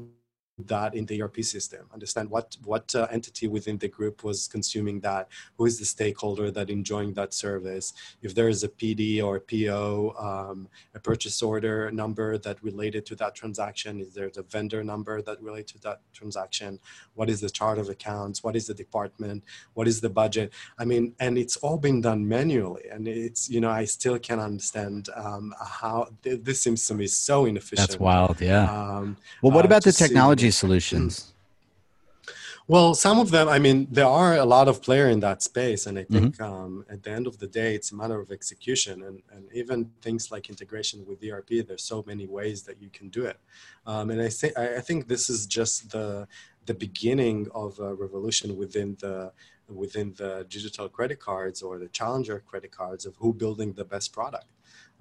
that 0.59 0.95
in 0.95 1.05
the 1.07 1.23
ERP 1.23 1.43
system. 1.43 1.87
Understand 1.93 2.31
what 2.31 2.57
what 2.65 2.95
uh, 2.95 3.07
entity 3.11 3.47
within 3.47 3.77
the 3.79 3.89
group 3.89 4.25
was 4.25 4.49
consuming 4.49 5.01
that. 5.01 5.29
Who 5.59 5.67
is 5.67 5.79
the 5.79 5.85
stakeholder 5.85 6.51
that 6.51 6.71
enjoying 6.71 7.13
that 7.15 7.35
service? 7.35 7.93
If 8.23 8.35
there 8.35 8.49
is 8.49 8.65
a 8.65 8.69
PD 8.69 9.23
or 9.23 9.37
a 9.37 9.41
PO, 9.41 10.15
um, 10.19 10.69
a 10.95 11.01
purchase 11.01 11.43
order 11.43 11.91
number 11.91 12.39
that 12.39 12.63
related 12.63 13.05
to 13.07 13.17
that 13.17 13.35
transaction. 13.35 14.01
Is 14.01 14.15
there 14.15 14.31
a 14.37 14.43
vendor 14.43 14.83
number 14.83 15.21
that 15.23 15.43
related 15.43 15.69
to 15.69 15.79
that 15.81 16.01
transaction? 16.15 16.79
What 17.15 17.29
is 17.29 17.41
the 17.41 17.51
chart 17.51 17.79
of 17.79 17.89
accounts? 17.89 18.43
What 18.43 18.57
is 18.57 18.67
the 18.67 18.75
department? 18.75 19.45
What 19.75 19.87
is 19.87 20.01
the 20.01 20.11
budget? 20.11 20.53
I 20.79 20.85
mean, 20.85 21.15
and 21.21 21.37
it's 21.37 21.57
all 21.59 21.77
been 21.77 22.01
done 22.01 22.27
manually, 22.27 22.85
and 22.91 23.07
it's 23.07 23.51
you 23.51 23.61
know 23.61 23.71
I 23.71 23.85
still 23.85 24.19
can't 24.19 24.41
understand 24.41 25.11
um, 25.15 25.55
how 25.61 26.09
th- 26.23 26.41
this 26.43 26.63
seems 26.63 26.87
to 26.89 26.95
me 26.95 27.07
so 27.07 27.45
inefficient. 27.45 27.89
That's 27.89 28.01
wild, 28.01 28.41
yeah. 28.41 28.65
Um, 28.65 29.17
well, 29.43 29.53
what 29.53 29.65
uh, 29.65 29.69
about 29.69 29.85
the 29.85 29.93
technology? 29.93 30.46
Technology 30.47 30.51
solutions? 30.51 31.33
Well, 32.69 32.95
some 32.95 33.21
of 33.21 33.31
them, 33.31 33.49
I 33.49 33.61
mean, 33.61 33.87
there 33.93 34.07
are 34.07 34.37
a 34.37 34.45
lot 34.45 34.67
of 34.67 34.83
player 34.83 35.09
in 35.09 35.21
that 35.21 35.41
space, 35.41 35.87
and 35.87 35.97
I 35.99 36.05
think 36.05 36.37
mm-hmm. 36.37 36.43
um, 36.43 36.85
at 36.91 37.01
the 37.05 37.13
end 37.13 37.29
of 37.29 37.39
the 37.39 37.47
day, 37.47 37.77
it's 37.77 37.93
a 37.93 37.95
matter 37.95 38.21
of 38.21 38.33
execution, 38.33 39.05
and, 39.05 39.23
and 39.31 39.45
even 39.55 39.93
things 40.03 40.33
like 40.33 40.51
integration 40.51 41.07
with 41.07 41.23
ERP. 41.23 41.65
There's 41.67 41.85
so 41.85 42.03
many 42.07 42.27
ways 42.27 42.65
that 42.65 42.83
you 42.83 42.91
can 42.91 43.09
do 43.09 43.25
it, 43.25 43.39
um, 43.87 44.11
and 44.11 44.21
I 44.21 44.29
think 44.29 44.59
I 44.59 44.81
think 44.81 45.07
this 45.07 45.31
is 45.31 45.47
just 45.47 45.91
the 45.91 46.27
the 46.67 46.75
beginning 46.75 47.47
of 47.55 47.79
a 47.79 47.95
revolution 47.95 48.57
within 48.57 48.97
the 49.01 49.31
within 49.69 50.15
the 50.17 50.47
digital 50.49 50.89
credit 50.89 51.21
cards 51.21 51.63
or 51.63 51.79
the 51.79 51.89
challenger 51.89 52.41
credit 52.41 52.71
cards 52.71 53.07
of 53.07 53.17
who 53.17 53.33
building 53.33 53.73
the 53.73 53.85
best 53.85 54.13
product. 54.13 54.47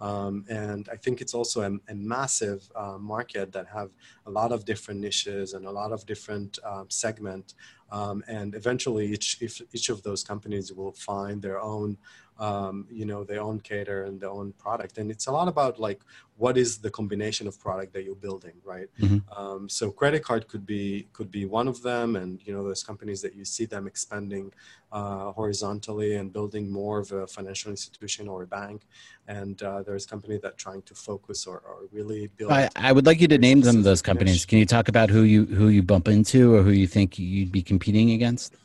Um, 0.01 0.45
and 0.49 0.89
I 0.91 0.97
think 0.97 1.21
it's 1.21 1.33
also 1.33 1.61
a, 1.61 1.91
a 1.91 1.95
massive 1.95 2.69
uh, 2.75 2.97
market 2.97 3.53
that 3.53 3.67
have 3.67 3.91
a 4.25 4.31
lot 4.31 4.51
of 4.51 4.65
different 4.65 4.99
niches 4.99 5.53
and 5.53 5.65
a 5.65 5.71
lot 5.71 5.91
of 5.91 6.05
different 6.05 6.59
um, 6.65 6.89
segment. 6.89 7.53
Um, 7.91 8.23
and 8.27 8.55
eventually, 8.55 9.05
each 9.05 9.37
if, 9.41 9.61
each 9.71 9.89
of 9.89 10.03
those 10.03 10.23
companies 10.23 10.73
will 10.73 10.91
find 10.91 11.41
their 11.41 11.61
own 11.61 11.97
um, 12.39 12.87
you 12.91 13.05
know 13.05 13.23
their 13.23 13.41
own 13.41 13.59
cater 13.59 14.03
and 14.03 14.19
their 14.19 14.29
own 14.29 14.53
product. 14.53 14.97
And 14.97 15.09
it's 15.09 15.27
a 15.27 15.31
lot 15.31 15.47
about 15.47 15.79
like 15.79 16.01
what 16.37 16.57
is 16.57 16.77
the 16.77 16.89
combination 16.89 17.47
of 17.47 17.57
product 17.59 17.93
that 17.93 18.03
you're 18.03 18.15
building 18.15 18.53
right? 18.63 18.87
Mm-hmm. 18.99 19.39
um, 19.39 19.69
so 19.69 19.89
credit 19.89 20.23
card 20.23 20.47
could 20.47 20.65
be 20.65 21.07
could 21.13 21.31
be 21.31 21.45
one 21.45 21.67
of 21.67 21.81
them. 21.81 22.15
And 22.15 22.39
you 22.45 22.53
know 22.53 22.63
those 22.63 22.83
companies 22.83 23.21
that 23.21 23.35
you 23.35 23.45
see 23.45 23.65
them 23.65 23.87
expanding 23.87 24.51
uh, 24.91 25.31
horizontally 25.31 26.15
and 26.15 26.31
building 26.31 26.71
more 26.71 26.99
of 26.99 27.11
a 27.11 27.27
financial 27.27 27.71
institution 27.71 28.27
or 28.27 28.43
a 28.43 28.47
bank. 28.47 28.81
And 29.27 29.61
uh, 29.63 29.81
there's 29.83 30.05
company 30.05 30.37
that 30.37 30.57
trying 30.57 30.83
to 30.83 30.93
focus 30.93 31.47
or, 31.47 31.57
or 31.59 31.87
really 31.91 32.27
build 32.37 32.51
I, 32.51 32.69
I 32.75 32.91
would 32.91 33.05
like 33.05 33.19
you 33.19 33.27
to 33.29 33.37
name 33.37 33.63
some 33.63 33.77
of 33.77 33.83
those 33.83 34.01
companies. 34.01 34.45
can 34.45 34.59
you 34.59 34.65
talk 34.65 34.87
about 34.87 35.09
who 35.09 35.23
you 35.23 35.45
who 35.45 35.69
you 35.69 35.83
bump 35.83 36.07
into 36.07 36.53
or 36.55 36.63
who 36.63 36.71
you 36.71 36.87
think 36.87 37.17
you'd 37.17 37.51
be 37.51 37.61
competing 37.61 38.11
against 38.11 38.55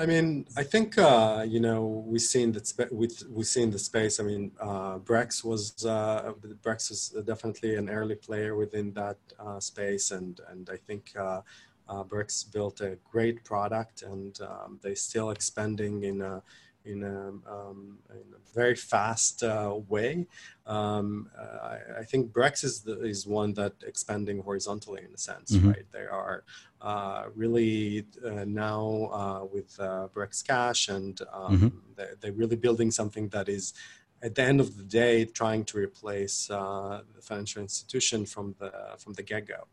I 0.00 0.06
mean, 0.06 0.46
I 0.56 0.62
think 0.62 0.96
uh, 0.96 1.44
you 1.46 1.58
know 1.58 2.04
we've 2.06 2.20
seen 2.20 2.52
that 2.52 2.68
spe- 2.68 2.92
we 2.92 3.08
we 3.28 3.42
seen 3.42 3.72
the 3.72 3.80
space. 3.80 4.20
I 4.20 4.22
mean, 4.22 4.52
uh, 4.60 4.98
Brex 4.98 5.44
was 5.44 5.84
uh, 5.84 6.34
Brex 6.62 6.92
is 6.92 7.08
definitely 7.26 7.74
an 7.74 7.88
early 7.90 8.14
player 8.14 8.54
within 8.54 8.92
that 8.92 9.18
uh, 9.40 9.58
space, 9.58 10.12
and 10.12 10.40
and 10.50 10.70
I 10.70 10.76
think 10.76 11.12
uh, 11.18 11.40
uh, 11.88 12.04
Brex 12.04 12.44
built 12.52 12.80
a 12.80 12.96
great 13.10 13.42
product, 13.42 14.02
and 14.02 14.40
um, 14.40 14.78
they 14.82 14.94
still 14.94 15.30
expanding 15.30 16.04
in 16.04 16.20
a 16.20 16.42
in 16.88 17.04
a, 17.04 17.28
um, 17.50 17.98
in 18.10 18.34
a 18.34 18.54
very 18.54 18.74
fast 18.74 19.42
uh, 19.42 19.78
way. 19.88 20.26
Um, 20.66 21.30
uh, 21.38 21.66
I, 21.72 21.78
I, 22.00 22.04
think 22.04 22.32
Brex 22.32 22.64
is, 22.64 22.80
the, 22.80 23.00
is 23.02 23.26
one 23.26 23.54
that 23.54 23.74
expanding 23.86 24.40
horizontally 24.40 25.02
in 25.06 25.14
a 25.14 25.18
sense, 25.18 25.52
mm-hmm. 25.52 25.68
right? 25.68 25.86
They 25.92 26.06
are 26.06 26.44
uh, 26.80 27.24
really 27.34 28.06
uh, 28.24 28.44
now 28.46 29.10
uh, 29.12 29.44
with 29.52 29.78
uh, 29.80 30.08
Brex 30.14 30.46
Cash 30.46 30.88
and 30.88 31.20
um, 31.32 31.56
mm-hmm. 31.56 31.68
they're, 31.96 32.14
they're, 32.20 32.32
really 32.32 32.56
building 32.56 32.90
something 32.90 33.28
that 33.30 33.48
is 33.48 33.74
at 34.22 34.34
the 34.34 34.42
end 34.42 34.60
of 34.60 34.76
the 34.76 34.84
day 34.84 35.24
trying 35.24 35.64
to 35.64 35.78
replace 35.78 36.46
the 36.48 37.02
financial 37.20 37.62
institution 37.62 38.26
from 38.26 38.54
the 38.58 38.72
from 38.98 39.12
the 39.14 39.22
get-go 39.22 39.66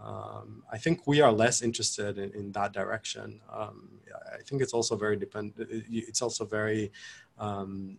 um, 0.00 0.62
I 0.72 0.78
think 0.78 1.06
we 1.06 1.20
are 1.20 1.32
less 1.32 1.60
interested 1.62 2.18
in, 2.18 2.32
in 2.32 2.52
that 2.52 2.72
direction. 2.72 3.40
Um, 3.52 3.88
I 4.32 4.42
think 4.42 4.62
it's 4.62 4.72
also 4.72 4.96
very 4.96 5.16
dependent. 5.16 5.68
It's 5.90 6.22
also 6.22 6.44
very 6.44 6.92
um, 7.38 7.98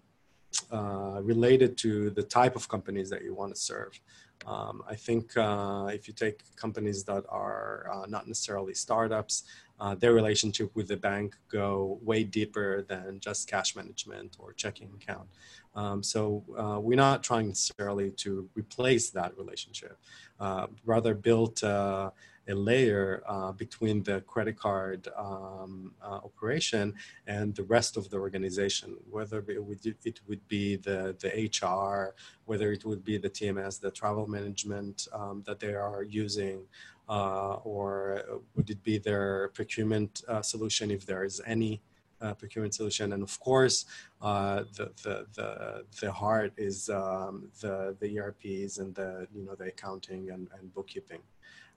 uh, 0.71 1.19
related 1.21 1.77
to 1.77 2.09
the 2.11 2.23
type 2.23 2.55
of 2.55 2.67
companies 2.69 3.09
that 3.09 3.23
you 3.23 3.33
want 3.33 3.53
to 3.53 3.59
serve. 3.59 3.99
Um, 4.45 4.83
I 4.87 4.95
think 4.95 5.35
uh, 5.37 5.89
if 5.91 6.07
you 6.07 6.13
take 6.13 6.43
companies 6.55 7.03
that 7.03 7.25
are 7.29 7.89
uh, 7.91 8.05
not 8.07 8.27
necessarily 8.27 8.73
startups, 8.73 9.43
uh, 9.79 9.95
their 9.95 10.13
relationship 10.13 10.71
with 10.75 10.87
the 10.87 10.97
bank 10.97 11.35
go 11.49 11.99
way 12.01 12.23
deeper 12.23 12.83
than 12.83 13.19
just 13.19 13.49
cash 13.49 13.75
management 13.75 14.35
or 14.39 14.53
checking 14.53 14.89
account. 14.93 15.27
Um, 15.75 16.03
so 16.03 16.43
uh, 16.57 16.79
we're 16.79 16.97
not 16.97 17.23
trying 17.23 17.49
necessarily 17.49 18.11
to 18.11 18.49
replace 18.55 19.09
that 19.11 19.37
relationship, 19.37 19.97
uh, 20.39 20.67
rather 20.85 21.13
build 21.13 21.63
uh, 21.63 22.09
a 22.49 22.55
layer 22.55 23.23
uh, 23.27 23.51
between 23.51 24.03
the 24.03 24.21
credit 24.21 24.57
card 24.57 25.07
um, 25.15 25.93
uh, 26.01 26.19
operation 26.29 26.93
and 27.27 27.55
the 27.55 27.63
rest 27.63 27.95
of 27.95 28.09
the 28.09 28.17
organization, 28.17 28.97
whether 29.09 29.43
it 29.47 29.63
would, 29.63 29.85
it 29.85 30.19
would 30.27 30.45
be 30.47 30.75
the, 30.75 31.15
the 31.19 31.29
HR, 31.59 32.15
whether 32.45 32.71
it 32.71 32.83
would 32.85 33.05
be 33.05 33.17
the 33.17 33.29
TMS, 33.29 33.79
the 33.79 33.91
travel 33.91 34.27
management 34.27 35.07
um, 35.13 35.43
that 35.45 35.59
they 35.59 35.73
are 35.73 36.03
using, 36.03 36.61
uh, 37.07 37.55
or 37.63 38.23
would 38.55 38.69
it 38.69 38.83
be 38.83 38.97
their 38.97 39.49
procurement 39.49 40.23
uh, 40.27 40.41
solution 40.41 40.91
if 40.91 41.05
there 41.05 41.23
is 41.23 41.41
any 41.45 41.81
uh, 42.21 42.33
procurement 42.33 42.73
solution? 42.73 43.13
And 43.13 43.23
of 43.23 43.39
course, 43.39 43.85
uh, 44.21 44.63
the, 44.75 44.91
the, 45.03 45.25
the, 45.35 45.85
the 46.01 46.11
heart 46.11 46.53
is 46.57 46.89
um, 46.89 47.49
the, 47.61 47.95
the 47.99 48.19
ERPs 48.19 48.79
and 48.79 48.93
the, 48.95 49.27
you 49.33 49.45
know, 49.45 49.55
the 49.55 49.65
accounting 49.65 50.31
and, 50.31 50.47
and 50.59 50.73
bookkeeping. 50.73 51.21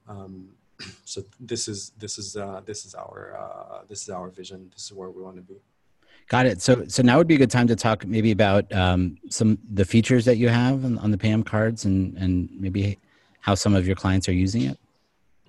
Um, 0.09 0.49
so 1.05 1.23
this 1.41 1.69
is 1.69 1.93
this 1.99 2.19
is 2.19 2.37
uh, 2.37 2.61
this 2.65 2.85
is 2.85 2.95
our 2.95 3.37
uh, 3.39 3.85
this 3.89 4.03
is 4.03 4.11
our 4.11 4.29
vision. 4.29 4.71
This 4.73 4.85
is 4.87 4.93
where 4.93 5.11
we 5.11 5.23
want 5.23 5.37
to 5.37 5.43
be. 5.43 5.57
Got 6.29 6.47
it. 6.47 6.63
So 6.63 6.85
so 6.87 7.03
now 7.03 7.19
would 7.19 7.27
be 7.27 7.35
a 7.35 7.39
good 7.39 7.51
time 7.51 7.67
to 7.69 7.77
talk 7.77 8.07
maybe 8.07 8.31
about 8.31 8.73
um, 8.73 9.17
some 9.29 9.59
the 9.73 9.85
features 9.85 10.25
that 10.25 10.37
you 10.37 10.49
have 10.49 10.85
on, 10.85 10.99
on 10.99 11.11
the 11.11 11.19
PAM 11.19 11.43
cards 11.43 11.85
and 11.85 12.17
and 12.17 12.49
maybe 12.59 12.99
how 13.41 13.55
some 13.55 13.75
of 13.75 13.87
your 13.87 13.97
clients 13.97 14.29
are 14.29 14.33
using 14.33 14.63
it. 14.63 14.79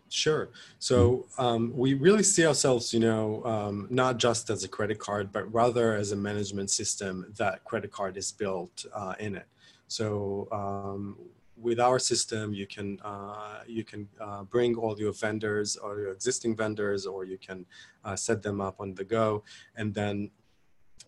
Sure. 0.10 0.50
So 0.78 1.26
um, 1.40 1.72
we 1.76 1.96
really 1.96 2.22
see 2.22 2.46
ourselves, 2.46 2.94
you 2.94 3.00
know, 3.00 3.44
um, 3.46 3.88
not 3.90 4.18
just 4.18 4.52
as 4.52 4.64
a 4.64 4.68
credit 4.68 5.00
card, 5.00 5.32
but 5.32 5.52
rather 5.52 5.96
as 5.96 6.12
a 6.12 6.16
management 6.16 6.70
system 6.70 7.34
that 7.38 7.64
credit 7.64 7.92
card 7.92 8.16
is 8.16 8.32
built 8.32 8.86
uh, 8.94 9.16
in 9.20 9.36
it. 9.36 9.48
So 9.88 10.48
um, 10.52 11.18
with 11.64 11.80
our 11.80 11.98
system, 11.98 12.54
you 12.54 12.68
can 12.68 13.00
uh, 13.04 13.62
you 13.68 13.84
can 13.84 14.08
uh, 14.20 14.44
bring 14.44 14.76
all 14.76 15.00
your 15.00 15.14
vendors 15.14 15.78
or 15.78 16.00
your 16.00 16.12
existing 16.12 16.56
vendors, 16.56 17.06
or 17.06 17.24
you 17.24 17.38
can 17.38 17.66
uh, 18.04 18.16
set 18.16 18.42
them 18.44 18.62
up 18.62 18.76
on 18.80 18.94
the 18.94 19.04
go, 19.04 19.44
and 19.76 19.94
then 19.94 20.30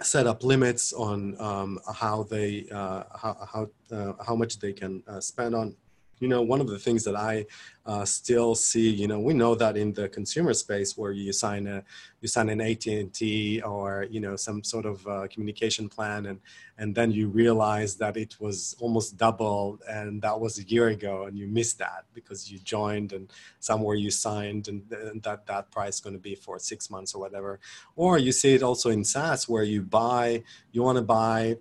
set 0.01 0.27
up 0.27 0.43
limits 0.43 0.93
on 0.93 1.39
um, 1.39 1.79
how 1.93 2.23
they 2.23 2.65
how 2.71 3.35
how, 3.51 3.69
how 4.25 4.35
much 4.35 4.59
they 4.59 4.73
can 4.73 5.03
spend 5.21 5.53
on 5.53 5.75
you 6.19 6.27
know 6.27 6.41
one 6.41 6.61
of 6.61 6.67
the 6.67 6.79
things 6.79 7.03
that 7.03 7.15
i 7.15 7.45
uh, 7.85 8.03
still 8.03 8.55
see 8.55 8.89
you 8.89 9.07
know 9.07 9.19
we 9.19 9.33
know 9.33 9.53
that 9.53 9.77
in 9.77 9.93
the 9.93 10.09
consumer 10.09 10.53
space 10.53 10.97
where 10.97 11.11
you 11.11 11.31
sign 11.31 11.67
a 11.67 11.83
you 12.21 12.27
sign 12.27 12.49
an 12.49 12.61
at&t 12.61 13.61
or 13.61 14.07
you 14.09 14.19
know 14.19 14.35
some 14.35 14.63
sort 14.63 14.85
of 14.85 15.05
uh, 15.07 15.27
communication 15.27 15.87
plan 15.87 16.25
and 16.25 16.39
and 16.77 16.93
then 16.93 17.11
you 17.11 17.29
realize 17.29 17.95
that 17.95 18.17
it 18.17 18.35
was 18.39 18.75
almost 18.79 19.17
double 19.17 19.79
and 19.87 20.21
that 20.21 20.39
was 20.39 20.57
a 20.57 20.63
year 20.63 20.87
ago 20.87 21.23
and 21.25 21.37
you 21.37 21.47
missed 21.47 21.77
that 21.77 22.05
because 22.13 22.51
you 22.51 22.59
joined 22.59 23.13
and 23.13 23.31
somewhere 23.59 23.95
you 23.95 24.11
signed 24.11 24.67
and, 24.67 24.91
and 24.91 25.23
that 25.23 25.45
that 25.45 25.71
price 25.71 25.95
is 25.95 26.01
going 26.01 26.15
to 26.15 26.19
be 26.19 26.35
for 26.35 26.59
six 26.59 26.89
months 26.89 27.15
or 27.15 27.21
whatever. 27.21 27.59
Or 27.95 28.17
you 28.17 28.31
see 28.31 28.55
it 28.55 28.63
also 28.63 28.89
in 28.89 29.03
saas 29.03 29.47
where 29.47 29.63
you 29.63 29.81
buy 29.83 30.43
you 30.71 30.83
want 30.83 30.97
to 30.97 31.03
buy 31.03 31.57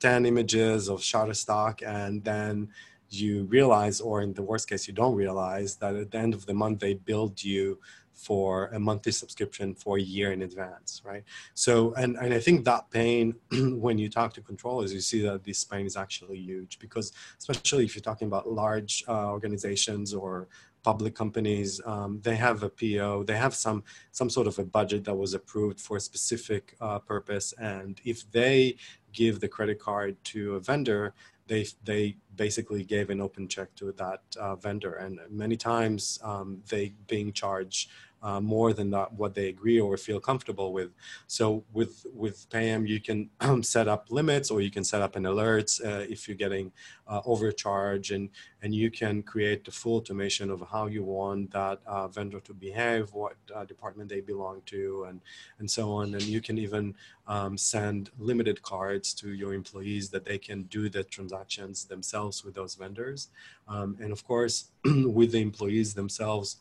10 0.00 0.26
images 0.26 0.88
of 0.88 1.00
shutterstock 1.00 1.86
and 1.86 2.24
then 2.24 2.68
you 3.10 3.44
realize, 3.44 4.00
or 4.00 4.22
in 4.22 4.32
the 4.34 4.42
worst 4.42 4.68
case, 4.68 4.86
you 4.88 4.94
don't 4.94 5.14
realize 5.14 5.76
that 5.76 5.94
at 5.94 6.10
the 6.10 6.18
end 6.18 6.34
of 6.34 6.46
the 6.46 6.54
month 6.54 6.80
they 6.80 6.94
billed 6.94 7.42
you 7.42 7.78
for 8.14 8.68
a 8.68 8.78
monthly 8.78 9.12
subscription 9.12 9.74
for 9.74 9.98
a 9.98 10.00
year 10.00 10.32
in 10.32 10.42
advance, 10.42 11.02
right? 11.04 11.24
So, 11.54 11.94
and, 11.94 12.16
and 12.16 12.32
I 12.32 12.38
think 12.38 12.64
that 12.64 12.88
pain, 12.90 13.34
when 13.52 13.98
you 13.98 14.08
talk 14.08 14.32
to 14.34 14.40
controllers, 14.40 14.94
you 14.94 15.00
see 15.00 15.20
that 15.22 15.44
this 15.44 15.64
pain 15.64 15.84
is 15.84 15.96
actually 15.96 16.38
huge 16.38 16.78
because, 16.78 17.12
especially 17.38 17.84
if 17.84 17.94
you're 17.94 18.02
talking 18.02 18.28
about 18.28 18.48
large 18.48 19.04
uh, 19.08 19.30
organizations 19.30 20.14
or 20.14 20.48
public 20.84 21.14
companies, 21.14 21.80
um, 21.86 22.20
they 22.22 22.36
have 22.36 22.62
a 22.62 22.68
PO, 22.68 23.24
they 23.24 23.36
have 23.36 23.54
some 23.54 23.82
some 24.12 24.30
sort 24.30 24.46
of 24.46 24.58
a 24.58 24.64
budget 24.64 25.02
that 25.04 25.14
was 25.14 25.34
approved 25.34 25.80
for 25.80 25.96
a 25.96 26.00
specific 26.00 26.76
uh, 26.80 26.98
purpose, 26.98 27.54
and 27.58 28.00
if 28.04 28.30
they 28.30 28.76
give 29.12 29.40
the 29.40 29.48
credit 29.48 29.78
card 29.78 30.16
to 30.24 30.56
a 30.56 30.60
vendor, 30.60 31.14
they 31.46 31.66
they 31.84 32.16
basically 32.36 32.84
gave 32.84 33.10
an 33.10 33.20
open 33.20 33.48
check 33.48 33.74
to 33.76 33.92
that 33.92 34.20
uh, 34.38 34.56
vendor, 34.56 34.94
and 34.94 35.20
many 35.30 35.56
times 35.56 36.18
um, 36.22 36.62
they 36.68 36.94
being 37.06 37.32
charged 37.32 37.90
uh, 38.24 38.40
more 38.40 38.72
than 38.72 38.90
that, 38.90 39.12
what 39.12 39.34
they 39.34 39.48
agree 39.48 39.78
or 39.78 39.96
feel 39.98 40.18
comfortable 40.18 40.72
with. 40.72 40.90
So 41.26 41.64
with 41.72 42.06
with 42.14 42.48
Payem, 42.48 42.88
you 42.88 43.00
can 43.00 43.28
set 43.62 43.86
up 43.86 44.06
limits 44.10 44.50
or 44.50 44.62
you 44.62 44.70
can 44.70 44.82
set 44.82 45.02
up 45.02 45.14
an 45.14 45.24
alerts 45.24 45.84
uh, 45.84 46.06
if 46.08 46.26
you're 46.26 46.36
getting 46.36 46.72
uh, 47.06 47.20
overcharge, 47.26 48.10
and 48.10 48.30
and 48.62 48.74
you 48.74 48.90
can 48.90 49.22
create 49.22 49.64
the 49.64 49.70
full 49.70 49.98
automation 49.98 50.50
of 50.50 50.64
how 50.72 50.86
you 50.86 51.04
want 51.04 51.52
that 51.52 51.80
uh, 51.86 52.08
vendor 52.08 52.40
to 52.40 52.54
behave, 52.54 53.12
what 53.12 53.36
uh, 53.54 53.64
department 53.66 54.08
they 54.08 54.22
belong 54.22 54.62
to, 54.66 55.04
and 55.08 55.20
and 55.58 55.70
so 55.70 55.92
on. 55.92 56.14
And 56.14 56.22
you 56.22 56.40
can 56.40 56.56
even 56.56 56.94
um, 57.26 57.58
send 57.58 58.10
limited 58.18 58.62
cards 58.62 59.12
to 59.14 59.34
your 59.34 59.52
employees 59.52 60.08
that 60.10 60.24
they 60.24 60.38
can 60.38 60.62
do 60.64 60.88
the 60.88 61.04
transactions 61.04 61.84
themselves 61.84 62.42
with 62.42 62.54
those 62.54 62.74
vendors. 62.74 63.28
Um, 63.68 63.98
and 64.00 64.12
of 64.12 64.24
course, 64.24 64.70
with 64.84 65.32
the 65.32 65.42
employees 65.42 65.92
themselves 65.92 66.56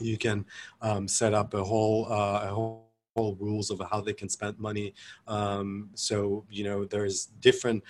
you 0.00 0.18
can 0.18 0.44
um, 0.82 1.08
set 1.08 1.34
up 1.34 1.54
a 1.54 1.62
whole 1.62 2.06
uh, 2.10 2.48
a 2.50 2.54
whole 2.54 3.36
rules 3.38 3.70
of 3.70 3.80
how 3.90 4.00
they 4.00 4.12
can 4.12 4.28
spend 4.28 4.58
money. 4.58 4.94
Um, 5.28 5.90
so 5.94 6.44
you 6.50 6.64
know, 6.64 6.84
there's 6.84 7.26
different. 7.40 7.82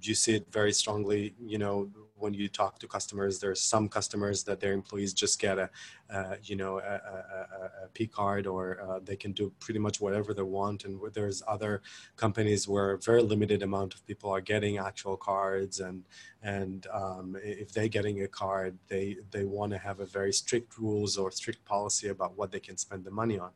You 0.00 0.14
see 0.14 0.34
it 0.36 0.46
very 0.50 0.72
strongly. 0.72 1.34
You 1.44 1.58
know, 1.58 1.88
when 2.24 2.34
you 2.34 2.48
talk 2.48 2.78
to 2.78 2.86
customers, 2.88 3.38
there's 3.38 3.60
some 3.60 3.86
customers 3.86 4.44
that 4.44 4.58
their 4.58 4.72
employees 4.72 5.12
just 5.12 5.38
get 5.38 5.56
a, 5.58 5.68
uh, 6.16 6.36
you 6.42 6.56
know, 6.56 6.78
a, 6.78 6.96
a, 7.14 7.84
a 7.84 7.88
P 7.92 8.06
card 8.06 8.46
or 8.46 8.64
uh, 8.86 8.98
they 9.08 9.18
can 9.22 9.32
do 9.32 9.52
pretty 9.60 9.78
much 9.86 10.00
whatever 10.00 10.32
they 10.32 10.48
want. 10.60 10.84
And 10.86 10.98
there's 11.12 11.42
other 11.46 11.82
companies 12.16 12.66
where 12.66 12.92
a 12.92 12.98
very 12.98 13.22
limited 13.22 13.62
amount 13.62 13.94
of 13.94 14.04
people 14.06 14.30
are 14.30 14.40
getting 14.40 14.78
actual 14.78 15.16
cards, 15.30 15.80
and 15.80 15.98
and 16.42 16.86
um, 17.00 17.36
if 17.42 17.68
they're 17.74 17.94
getting 17.98 18.22
a 18.22 18.28
card, 18.42 18.72
they 18.88 19.06
they 19.34 19.44
want 19.44 19.70
to 19.72 19.78
have 19.78 20.00
a 20.00 20.06
very 20.06 20.32
strict 20.32 20.78
rules 20.78 21.12
or 21.20 21.30
strict 21.30 21.62
policy 21.64 22.08
about 22.08 22.32
what 22.38 22.50
they 22.52 22.60
can 22.68 22.76
spend 22.78 23.04
the 23.04 23.10
money 23.22 23.38
on. 23.38 23.52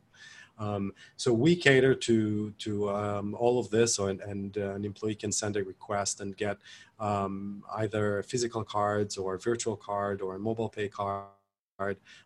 Um, 0.59 0.93
so 1.15 1.33
we 1.33 1.55
cater 1.55 1.95
to 1.95 2.51
to 2.51 2.89
um, 2.89 3.33
all 3.35 3.59
of 3.59 3.69
this, 3.69 3.97
and, 3.97 4.19
and 4.21 4.57
uh, 4.57 4.73
an 4.75 4.85
employee 4.85 5.15
can 5.15 5.31
send 5.31 5.55
a 5.55 5.63
request 5.63 6.19
and 6.19 6.35
get 6.35 6.57
um, 6.99 7.63
either 7.77 8.23
physical 8.23 8.63
cards 8.63 9.17
or 9.17 9.37
virtual 9.37 9.77
card 9.77 10.21
or 10.21 10.35
a 10.35 10.39
mobile 10.39 10.69
pay 10.69 10.89
card. 10.89 11.27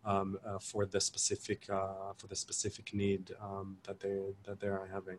Um, 0.04 0.36
uh, 0.44 0.58
for 0.58 0.84
the 0.84 1.00
specific 1.00 1.70
uh, 1.70 2.12
for 2.16 2.26
the 2.26 2.34
specific 2.34 2.92
need 2.92 3.30
um, 3.40 3.76
that 3.84 4.00
they 4.00 4.18
that 4.46 4.58
they 4.58 4.66
are 4.66 4.88
having. 4.92 5.18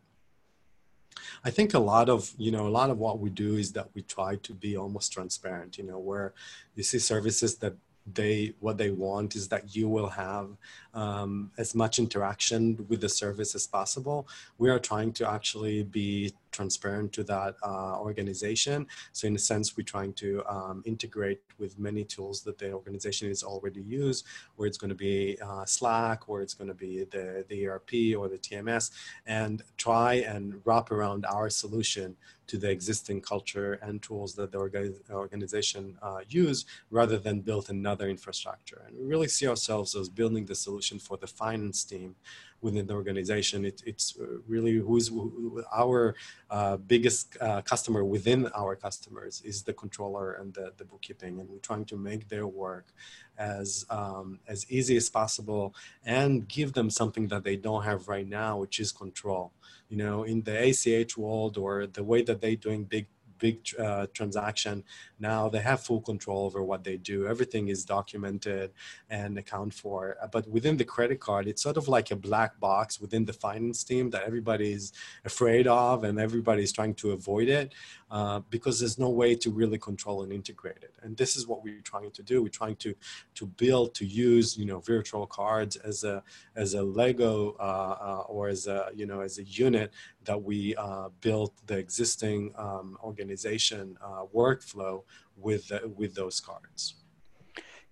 I 1.45 1.51
think 1.51 1.74
a 1.74 1.79
lot 1.79 2.10
of 2.10 2.34
you 2.38 2.51
know 2.51 2.67
a 2.67 2.74
lot 2.79 2.89
of 2.89 2.98
what 2.98 3.19
we 3.19 3.29
do 3.29 3.55
is 3.55 3.72
that 3.74 3.88
we 3.93 4.01
try 4.01 4.36
to 4.36 4.53
be 4.53 4.75
almost 4.75 5.13
transparent. 5.13 5.77
You 5.77 5.86
know, 5.86 6.00
where 6.00 6.34
you 6.75 6.84
see 6.84 7.00
services 7.00 7.55
that 7.60 7.75
they 8.05 8.53
what 8.60 8.77
they 8.77 8.91
want 8.91 9.36
is 9.36 9.48
that 9.50 9.75
you 9.75 9.89
will 9.89 10.10
have 10.10 10.50
um, 10.95 11.51
as 11.57 11.75
much 11.75 11.99
interaction 11.99 12.85
with 12.89 13.01
the 13.01 13.09
service 13.09 13.53
as 13.55 13.67
possible 13.67 14.27
we 14.57 14.69
are 14.69 14.79
trying 14.79 15.11
to 15.11 15.29
actually 15.29 15.83
be 15.83 16.33
transparent 16.51 17.11
to 17.11 17.23
that 17.23 17.55
uh, 17.63 17.99
organization 17.99 18.87
so 19.11 19.27
in 19.27 19.35
a 19.35 19.39
sense 19.39 19.75
we're 19.75 19.83
trying 19.83 20.13
to 20.13 20.41
um, 20.47 20.81
integrate 20.85 21.41
with 21.59 21.77
many 21.77 22.03
tools 22.03 22.41
that 22.41 22.57
the 22.57 22.71
organization 22.71 23.29
is 23.29 23.43
already 23.43 23.81
use 23.81 24.23
where 24.55 24.67
it's 24.67 24.77
going 24.77 24.89
to 24.89 24.95
be 24.95 25.37
uh, 25.46 25.65
slack 25.65 26.27
where 26.27 26.41
it's 26.41 26.53
going 26.53 26.67
to 26.67 26.74
be 26.74 27.03
the, 27.11 27.46
the 27.50 27.67
erp 27.67 27.91
or 28.17 28.27
the 28.29 28.37
tms 28.37 28.91
and 29.25 29.61
try 29.77 30.13
and 30.15 30.61
wrap 30.65 30.91
around 30.91 31.25
our 31.25 31.50
solution 31.50 32.15
to 32.48 32.57
the 32.57 32.70
existing 32.70 33.22
culture 33.22 33.74
and 33.81 34.01
tools 34.01 34.35
that 34.35 34.51
the 34.51 34.57
organization 35.11 35.98
uh, 36.01 36.20
use 36.27 36.65
rather 36.91 37.17
than 37.17 37.41
build 37.41 37.70
another 37.70 38.07
infrastructure. 38.07 38.83
And 38.87 38.98
we 38.98 39.05
really 39.05 39.27
see 39.27 39.48
ourselves 39.48 39.96
as 39.96 40.09
building 40.09 40.46
the 40.46 40.55
solution 40.55 40.84
for 41.00 41.17
the 41.17 41.27
finance 41.27 41.83
team 41.83 42.15
within 42.61 42.87
the 42.87 42.93
organization. 42.93 43.65
It, 43.65 43.81
it's 43.85 44.17
uh, 44.19 44.25
really 44.48 44.75
who's 44.75 45.07
who, 45.09 45.63
our 45.74 46.15
uh, 46.50 46.77
biggest 46.77 47.37
uh, 47.41 47.61
customer 47.61 48.03
within 48.03 48.48
our 48.55 48.75
customers 48.75 49.41
is 49.45 49.63
the 49.63 49.74
controller 49.74 50.33
and 50.33 50.53
the, 50.53 50.74
the 50.77 50.85
bookkeeping. 50.85 51.39
And 51.39 51.50
we're 51.50 51.59
trying 51.59 51.85
to 51.85 51.98
make 51.98 52.27
their 52.29 52.48
work 52.48 52.87
as, 53.37 53.85
um, 53.89 54.39
as 54.48 54.69
easy 54.71 54.95
as 54.95 55.09
possible 55.09 55.75
and 56.05 56.48
give 56.48 56.74
them 56.74 56.89
something 56.89 57.27
that 57.27 57.43
they 57.43 57.55
don't 57.55 57.83
have 57.83 58.07
right 58.07 58.27
now, 58.27 58.57
which 58.57 58.79
is 58.79 58.91
control 58.91 59.51
you 59.89 59.98
know 59.98 60.24
in 60.24 60.41
the 60.41 60.57
ach 60.57 61.17
world 61.17 61.57
or 61.57 61.85
the 61.85 62.03
way 62.03 62.21
that 62.24 62.41
they're 62.41 62.55
doing 62.55 62.83
big 62.83 63.05
big 63.37 63.59
uh, 63.79 64.07
transaction 64.13 64.83
now 65.19 65.50
they 65.50 65.59
have 65.59 65.81
full 65.81 66.01
control 66.01 66.45
over 66.45 66.63
what 66.63 66.83
they 66.83 66.98
do 66.98 67.27
everything 67.27 67.67
is 67.67 67.85
documented 67.85 68.71
and 69.09 69.37
account 69.37 69.74
for 69.74 70.17
but 70.31 70.48
within 70.50 70.77
the 70.77 70.85
credit 70.85 71.19
card 71.19 71.48
it's 71.48 71.61
sort 71.61 71.77
of 71.77 71.87
like 71.87 72.11
a 72.11 72.15
black 72.15 72.59
box 72.59 73.00
within 73.00 73.25
the 73.25 73.33
finance 73.33 73.83
team 73.83 74.09
that 74.09 74.24
everybody's 74.24 74.93
afraid 75.24 75.67
of 75.67 76.03
and 76.03 76.19
everybody's 76.19 76.71
trying 76.71 76.93
to 76.93 77.11
avoid 77.11 77.48
it 77.48 77.74
uh, 78.11 78.39
because 78.50 78.79
there's 78.79 79.00
no 79.00 79.09
way 79.09 79.35
to 79.35 79.50
really 79.50 79.77
control 79.77 80.24
and 80.24 80.31
integrate 80.31 80.77
it. 80.81 80.93
And 81.01 81.17
this 81.17 81.35
is 81.35 81.48
what 81.48 81.63
we're 81.63 81.81
trying 81.81 82.11
to 82.11 82.24
do. 82.24 82.43
We're 82.43 82.50
trying 82.50 82.75
to 82.77 82.95
to 83.35 83.45
build 83.45 83.95
to 83.95 84.05
use 84.05 84.57
you 84.57 84.65
know 84.65 84.79
virtual 84.79 85.25
cards 85.25 85.75
as 85.75 86.03
a 86.03 86.24
as 86.55 86.75
a 86.75 86.83
Lego 86.83 87.55
uh, 87.59 87.98
uh, 88.09 88.24
or 88.27 88.48
as 88.48 88.67
a 88.67 88.89
you 88.95 89.05
know 89.05 89.21
as 89.21 89.37
a 89.39 89.43
unit 89.43 89.91
that 90.25 90.42
we 90.42 90.75
uh, 90.75 91.09
built 91.22 91.53
the 91.68 91.77
existing 91.77 92.53
um, 92.57 92.98
organization 93.03 93.98
uh, 94.03 94.25
workflow 94.33 95.03
with 95.38 95.72
with 95.96 96.16
those 96.16 96.40
cards. 96.40 96.96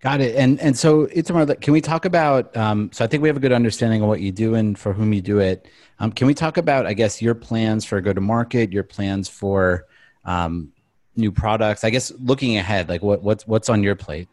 Got 0.03 0.19
it. 0.19 0.35
And 0.35 0.59
and 0.59 0.77
so 0.77 1.07
Itamar, 1.07 1.61
can 1.61 1.71
we 1.71 1.79
talk 1.79 2.03
about? 2.03 2.55
Um, 2.57 2.91
so 2.91 3.05
I 3.05 3.07
think 3.07 3.23
we 3.23 3.29
have 3.29 3.37
a 3.37 3.39
good 3.39 3.53
understanding 3.53 4.01
of 4.01 4.09
what 4.09 4.19
you 4.19 4.33
do 4.33 4.55
and 4.55 4.77
for 4.77 4.91
whom 4.91 5.13
you 5.13 5.21
do 5.21 5.39
it. 5.39 5.69
Um, 5.99 6.11
can 6.11 6.27
we 6.27 6.33
talk 6.33 6.57
about, 6.57 6.85
I 6.85 6.91
guess, 6.91 7.21
your 7.21 7.33
plans 7.33 7.85
for 7.85 8.01
go 8.01 8.11
to 8.11 8.19
market, 8.19 8.73
your 8.73 8.83
plans 8.83 9.29
for 9.29 9.85
um, 10.25 10.73
new 11.15 11.31
products? 11.31 11.85
I 11.85 11.89
guess 11.89 12.11
looking 12.19 12.57
ahead, 12.57 12.89
like 12.89 13.01
what 13.01 13.23
what's 13.23 13.47
what's 13.47 13.69
on 13.69 13.81
your 13.81 13.95
plate? 13.95 14.27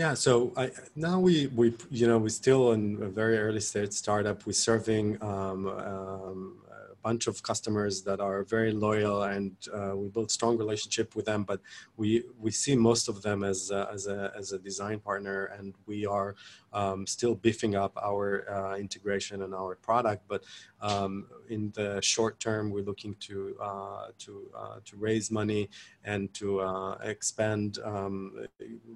Yeah, 0.00 0.14
so 0.14 0.50
I, 0.56 0.70
now 0.96 1.20
we 1.20 1.48
we 1.48 1.74
you 1.90 2.06
know 2.06 2.16
we're 2.16 2.30
still 2.30 2.72
in 2.72 3.02
a 3.02 3.08
very 3.10 3.36
early 3.38 3.60
stage 3.60 3.92
startup. 3.92 4.46
We're 4.46 4.54
serving 4.54 5.22
um, 5.22 5.66
um, 5.66 6.56
bunch 7.02 7.26
of 7.26 7.42
customers 7.42 8.02
that 8.02 8.20
are 8.20 8.44
very 8.44 8.72
loyal 8.72 9.22
and 9.22 9.52
uh, 9.74 9.96
we 9.96 10.08
build 10.08 10.30
strong 10.30 10.56
relationship 10.56 11.14
with 11.16 11.24
them 11.24 11.44
but 11.44 11.60
we 11.96 12.24
we 12.38 12.50
see 12.50 12.76
most 12.76 13.08
of 13.08 13.22
them 13.22 13.42
as 13.44 13.70
a, 13.70 13.88
as 13.92 14.06
a, 14.06 14.32
as 14.36 14.52
a 14.52 14.58
design 14.58 14.98
partner 14.98 15.46
and 15.58 15.74
we 15.86 16.06
are 16.06 16.34
um, 16.72 17.06
still 17.06 17.34
beefing 17.34 17.74
up 17.74 17.96
our 18.02 18.48
uh, 18.50 18.76
integration 18.76 19.42
and 19.42 19.54
our 19.54 19.74
product 19.76 20.22
but 20.28 20.44
um, 20.80 21.26
in 21.48 21.72
the 21.74 22.00
short 22.00 22.38
term 22.40 22.70
we're 22.70 22.84
looking 22.84 23.14
to 23.20 23.56
uh, 23.60 24.06
to 24.18 24.50
uh, 24.56 24.76
to 24.84 24.96
raise 24.96 25.30
money 25.30 25.68
and 26.04 26.32
to 26.34 26.60
uh, 26.60 26.96
expand 27.02 27.78
um, 27.84 28.46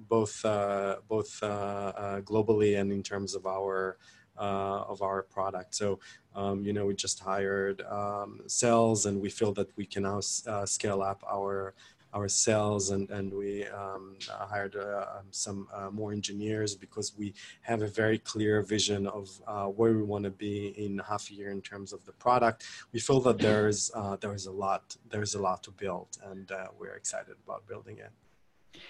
both 0.09 0.43
uh, 0.45 0.97
both 1.07 1.39
globally 1.41 2.79
and 2.79 2.91
in 2.91 3.03
terms 3.03 3.35
of 3.35 3.45
our 3.45 3.97
uh, 4.37 4.83
of 4.87 5.01
our 5.01 5.23
product. 5.23 5.75
So, 5.75 5.99
um, 6.35 6.63
you 6.65 6.73
know, 6.73 6.85
we 6.85 6.95
just 6.95 7.19
hired 7.19 7.81
um, 7.81 8.41
sales, 8.47 9.05
and 9.05 9.21
we 9.21 9.29
feel 9.29 9.53
that 9.53 9.69
we 9.77 9.85
can 9.85 10.03
now 10.03 10.19
uh, 10.47 10.65
scale 10.65 11.01
up 11.01 11.23
our 11.29 11.73
our 12.15 12.29
sales, 12.29 12.91
and 12.91 13.09
and 13.11 13.33
we 13.33 13.67
um, 13.67 14.15
uh, 14.31 14.45
hired 14.47 14.75
uh, 14.75 15.05
um, 15.17 15.25
some 15.31 15.67
uh, 15.73 15.89
more 15.89 16.13
engineers 16.13 16.73
because 16.73 17.13
we 17.17 17.33
have 17.61 17.81
a 17.81 17.87
very 17.87 18.17
clear 18.17 18.61
vision 18.61 19.05
of 19.05 19.29
uh, 19.47 19.65
where 19.65 19.93
we 19.93 20.01
want 20.01 20.23
to 20.23 20.31
be 20.31 20.73
in 20.77 20.99
half 20.99 21.29
a 21.29 21.33
year 21.33 21.51
in 21.51 21.61
terms 21.61 21.91
of 21.91 22.03
the 22.05 22.13
product. 22.13 22.65
We 22.93 22.99
feel 22.99 23.19
that 23.21 23.37
there's 23.37 23.91
there's 24.21 24.45
a 24.45 24.51
lot 24.51 24.95
there's 25.09 25.35
a 25.35 25.41
lot 25.41 25.61
to 25.63 25.71
build, 25.71 26.07
and 26.23 26.49
we're 26.79 26.95
excited 26.95 27.35
about 27.45 27.67
building 27.67 27.97
it. 27.97 28.11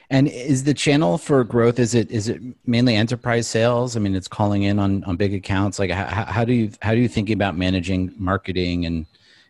And 0.09 0.27
is 0.27 0.63
the 0.63 0.73
channel 0.73 1.17
for 1.17 1.43
growth 1.43 1.79
is 1.79 1.95
it 1.95 2.11
is 2.11 2.29
it 2.29 2.41
mainly 2.65 2.95
enterprise 2.95 3.47
sales? 3.47 3.95
I 3.95 3.99
mean, 3.99 4.15
it's 4.15 4.27
calling 4.27 4.63
in 4.63 4.79
on 4.79 5.03
on 5.05 5.15
big 5.15 5.33
accounts. 5.33 5.79
Like 5.79 5.91
how, 5.91 6.25
how 6.25 6.45
do 6.45 6.53
you 6.53 6.71
how 6.81 6.93
do 6.93 7.01
you 7.01 7.07
think 7.07 7.29
about 7.29 7.57
managing 7.57 8.13
marketing 8.17 8.85
and 8.85 9.05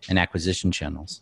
and 0.09 0.17
acquisition 0.17 0.71
channels? 0.71 1.21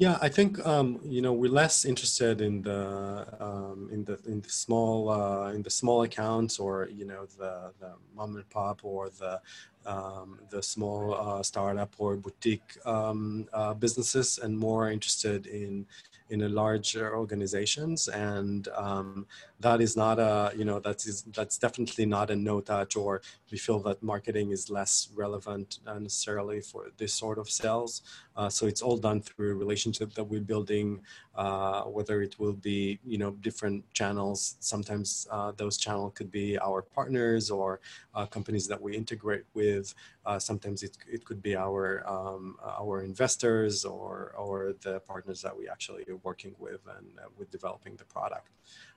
Yeah, 0.00 0.16
I 0.22 0.30
think 0.30 0.66
um, 0.66 0.98
you 1.04 1.20
know 1.20 1.34
we're 1.34 1.52
less 1.52 1.84
interested 1.84 2.40
in 2.40 2.62
the 2.62 3.26
um, 3.38 3.90
in 3.92 4.02
the 4.02 4.18
in 4.26 4.40
the 4.40 4.48
small 4.48 5.10
uh, 5.10 5.52
in 5.52 5.62
the 5.62 5.68
small 5.68 6.04
accounts 6.04 6.58
or 6.58 6.88
you 6.90 7.04
know 7.04 7.26
the, 7.38 7.70
the 7.80 7.92
mom 8.16 8.36
and 8.36 8.48
pop 8.48 8.80
or 8.82 9.10
the 9.10 9.38
um, 9.84 10.38
the 10.48 10.62
small 10.62 11.14
uh, 11.14 11.42
startup 11.42 11.92
or 11.98 12.16
boutique 12.16 12.78
um, 12.86 13.46
uh, 13.52 13.74
businesses, 13.74 14.38
and 14.38 14.58
more 14.58 14.90
interested 14.90 15.46
in 15.46 15.84
in 16.30 16.42
a 16.42 16.48
larger 16.48 17.16
organizations 17.16 18.08
and 18.08 18.68
um, 18.76 19.26
that 19.60 19.80
is 19.80 19.96
not 19.96 20.18
a 20.18 20.52
you 20.56 20.64
know 20.64 20.80
that 20.80 21.04
is 21.06 21.22
that's 21.34 21.58
definitely 21.58 22.06
not 22.06 22.30
a 22.30 22.36
no 22.36 22.60
touch 22.60 22.96
or 22.96 23.20
we 23.50 23.58
feel 23.58 23.78
that 23.80 24.02
marketing 24.02 24.50
is 24.50 24.70
less 24.70 25.08
relevant 25.14 25.78
necessarily 25.84 26.60
for 26.60 26.86
this 26.96 27.12
sort 27.12 27.38
of 27.38 27.48
sales. 27.48 28.02
Uh, 28.36 28.48
so 28.48 28.66
it's 28.66 28.80
all 28.80 28.96
done 28.96 29.20
through 29.20 29.52
a 29.52 29.54
relationship 29.54 30.14
that 30.14 30.24
we're 30.24 30.40
building 30.40 31.00
uh, 31.34 31.82
whether 31.82 32.22
it 32.22 32.38
will 32.38 32.52
be 32.52 32.98
you 33.04 33.18
know 33.18 33.30
different 33.42 33.82
channels. 33.92 34.56
Sometimes 34.60 35.26
uh, 35.30 35.52
those 35.56 35.76
channels 35.76 36.12
could 36.14 36.30
be 36.30 36.58
our 36.58 36.82
partners 36.82 37.50
or 37.50 37.80
uh, 38.14 38.26
companies 38.26 38.66
that 38.68 38.80
we 38.80 38.96
integrate 38.96 39.44
with. 39.54 39.94
Uh, 40.26 40.38
sometimes 40.38 40.82
it, 40.82 40.98
it 41.10 41.24
could 41.24 41.40
be 41.40 41.56
our 41.56 42.06
um, 42.06 42.56
our 42.66 43.02
investors 43.02 43.84
or 43.84 44.34
or 44.36 44.74
the 44.82 45.00
partners 45.00 45.40
that 45.42 45.56
we 45.56 45.68
actually 45.68 46.04
are 46.08 46.20
working 46.24 46.54
with 46.58 46.80
and 46.98 47.06
uh, 47.18 47.28
with 47.38 47.50
developing 47.50 47.96
the 47.96 48.04
product. 48.04 48.48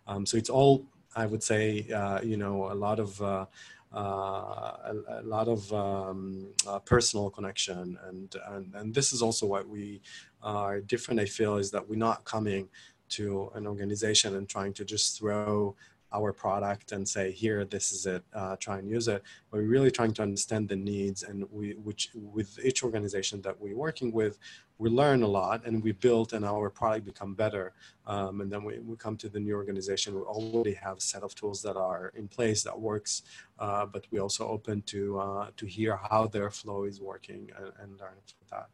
Um, 0.08 0.26
so 0.26 0.38
it's 0.38 0.50
all 0.50 0.86
I 1.16 1.26
would 1.26 1.44
say 1.44 1.88
uh, 1.92 2.22
you 2.22 2.38
know 2.38 2.72
a 2.72 2.76
lot 2.76 3.00
of 3.00 3.22
uh, 3.22 3.46
uh, 3.94 3.98
a, 3.98 4.94
a, 5.10 5.22
lot 5.22 5.48
of 5.48 5.72
um, 5.72 6.48
uh, 6.68 6.80
personal 6.80 7.30
connection. 7.30 7.98
And, 8.08 8.36
and 8.48 8.74
and 8.74 8.94
this 8.94 9.14
is 9.14 9.22
also 9.22 9.46
what 9.46 9.70
we 9.70 10.02
are 10.42 10.82
different 10.82 11.20
I 11.20 11.26
feel 11.26 11.58
is 11.58 11.70
that 11.72 11.88
we're 11.88 11.96
not 11.96 12.26
coming 12.26 12.70
to 13.10 13.52
an 13.54 13.68
organization 13.68 14.36
and 14.36 14.50
trying 14.50 14.74
to 14.74 14.84
just 14.84 15.20
throw 15.20 15.76
our 16.14 16.32
product 16.32 16.92
and 16.92 17.08
say 17.08 17.32
here 17.32 17.66
this 17.66 17.92
is 17.92 18.06
it 18.06 18.24
uh, 18.34 18.56
try 18.58 18.78
and 18.78 18.90
use 18.90 19.08
it. 19.08 19.24
We're 19.52 19.64
really 19.64 19.92
trying 19.92 20.14
to 20.16 20.22
understand 20.22 20.70
the 20.70 20.76
needs 20.76 21.24
and 21.24 21.46
we 21.52 21.74
which 21.74 22.12
with 22.14 22.60
each 22.64 22.84
organization 22.84 23.42
that 23.42 23.60
we're 23.60 23.76
working 23.76 24.12
with 24.12 24.38
we 24.78 24.90
learn 24.90 25.24
a 25.24 25.28
lot 25.28 25.66
and 25.66 25.84
we 25.84 25.92
build 25.92 26.34
and 26.34 26.44
our 26.44 26.70
product 26.70 27.06
become 27.06 27.34
better 27.34 27.74
um, 28.08 28.42
and 28.42 28.52
then 28.52 28.64
we, 28.64 28.80
we 28.80 28.96
come 28.96 29.16
to 29.18 29.30
the 29.30 29.40
new 29.40 29.56
organization. 29.56 30.16
We 30.16 30.22
already 30.22 30.74
have 30.74 30.98
a 30.98 31.02
set 31.02 31.24
of 31.24 31.36
tools 31.36 31.62
that 31.62 31.78
are 31.78 32.12
in 32.16 32.28
place 32.28 32.64
that 32.64 32.80
works 32.80 33.24
uh, 33.60 33.86
but 33.86 34.06
we 34.12 34.20
also 34.20 34.48
open 34.48 34.82
to 34.84 35.20
uh, 35.20 35.48
to 35.58 35.66
hear 35.66 35.96
how 35.96 36.28
their 36.28 36.50
flow 36.50 36.84
is 36.84 37.00
working 37.02 37.52
and, 37.58 37.72
and 37.82 38.00
learn 38.00 38.18
from 38.26 38.46
that 38.52 38.68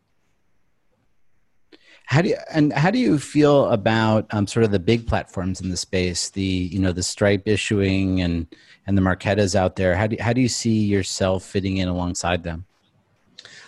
how 2.05 2.23
do 2.23 2.29
you, 2.29 2.38
and 2.51 2.73
how 2.73 2.89
do 2.89 2.97
you 2.97 3.19
feel 3.19 3.69
about 3.69 4.25
um, 4.32 4.47
sort 4.47 4.63
of 4.63 4.71
the 4.71 4.79
big 4.79 5.05
platforms 5.05 5.62
in 5.62 5.69
the 5.69 5.77
space, 5.77 6.32
the 6.32 6.41
you 6.41 6.79
know 6.79 6.91
the 6.91 7.03
Stripe 7.03 7.43
issuing 7.45 8.21
and 8.21 8.47
and 8.88 8.97
the 8.97 9.01
Marqetas 9.01 9.53
out 9.53 9.75
there? 9.75 9.95
How 9.95 10.08
do 10.08 10.17
how 10.19 10.34
do 10.34 10.41
you 10.41 10.47
see 10.47 10.86
yourself 10.86 11.43
fitting 11.43 11.77
in 11.77 11.88
alongside 11.88 12.43
them? 12.43 12.65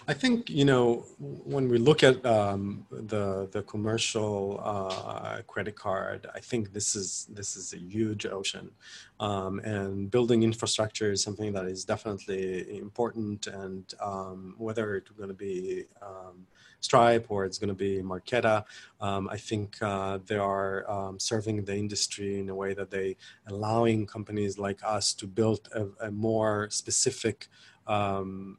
I 0.07 0.13
think 0.13 0.49
you 0.49 0.65
know 0.65 1.05
when 1.19 1.69
we 1.69 1.77
look 1.77 2.03
at 2.03 2.25
um, 2.25 2.85
the 2.89 3.47
the 3.51 3.61
commercial 3.63 4.59
uh, 4.63 5.41
credit 5.47 5.75
card, 5.75 6.27
I 6.33 6.39
think 6.39 6.73
this 6.73 6.95
is 6.95 7.27
this 7.29 7.55
is 7.55 7.73
a 7.73 7.77
huge 7.77 8.25
ocean, 8.25 8.71
um, 9.19 9.59
and 9.59 10.09
building 10.09 10.43
infrastructure 10.43 11.11
is 11.11 11.21
something 11.21 11.53
that 11.53 11.65
is 11.65 11.85
definitely 11.85 12.77
important. 12.77 13.47
And 13.47 13.93
um, 14.01 14.55
whether 14.57 14.95
it's 14.95 15.11
going 15.11 15.29
to 15.29 15.35
be 15.35 15.85
um, 16.01 16.47
Stripe 16.79 17.27
or 17.29 17.45
it's 17.45 17.59
going 17.59 17.67
to 17.67 17.75
be 17.75 18.01
Marqeta. 18.01 18.65
Um, 18.99 19.29
I 19.29 19.37
think 19.37 19.77
uh, 19.83 20.17
they 20.25 20.37
are 20.37 20.89
um, 20.89 21.19
serving 21.19 21.63
the 21.65 21.75
industry 21.75 22.39
in 22.39 22.49
a 22.49 22.55
way 22.55 22.73
that 22.73 22.89
they 22.89 23.17
allowing 23.47 24.07
companies 24.07 24.57
like 24.57 24.79
us 24.83 25.13
to 25.13 25.27
build 25.27 25.69
a, 25.75 26.07
a 26.07 26.11
more 26.11 26.69
specific 26.71 27.47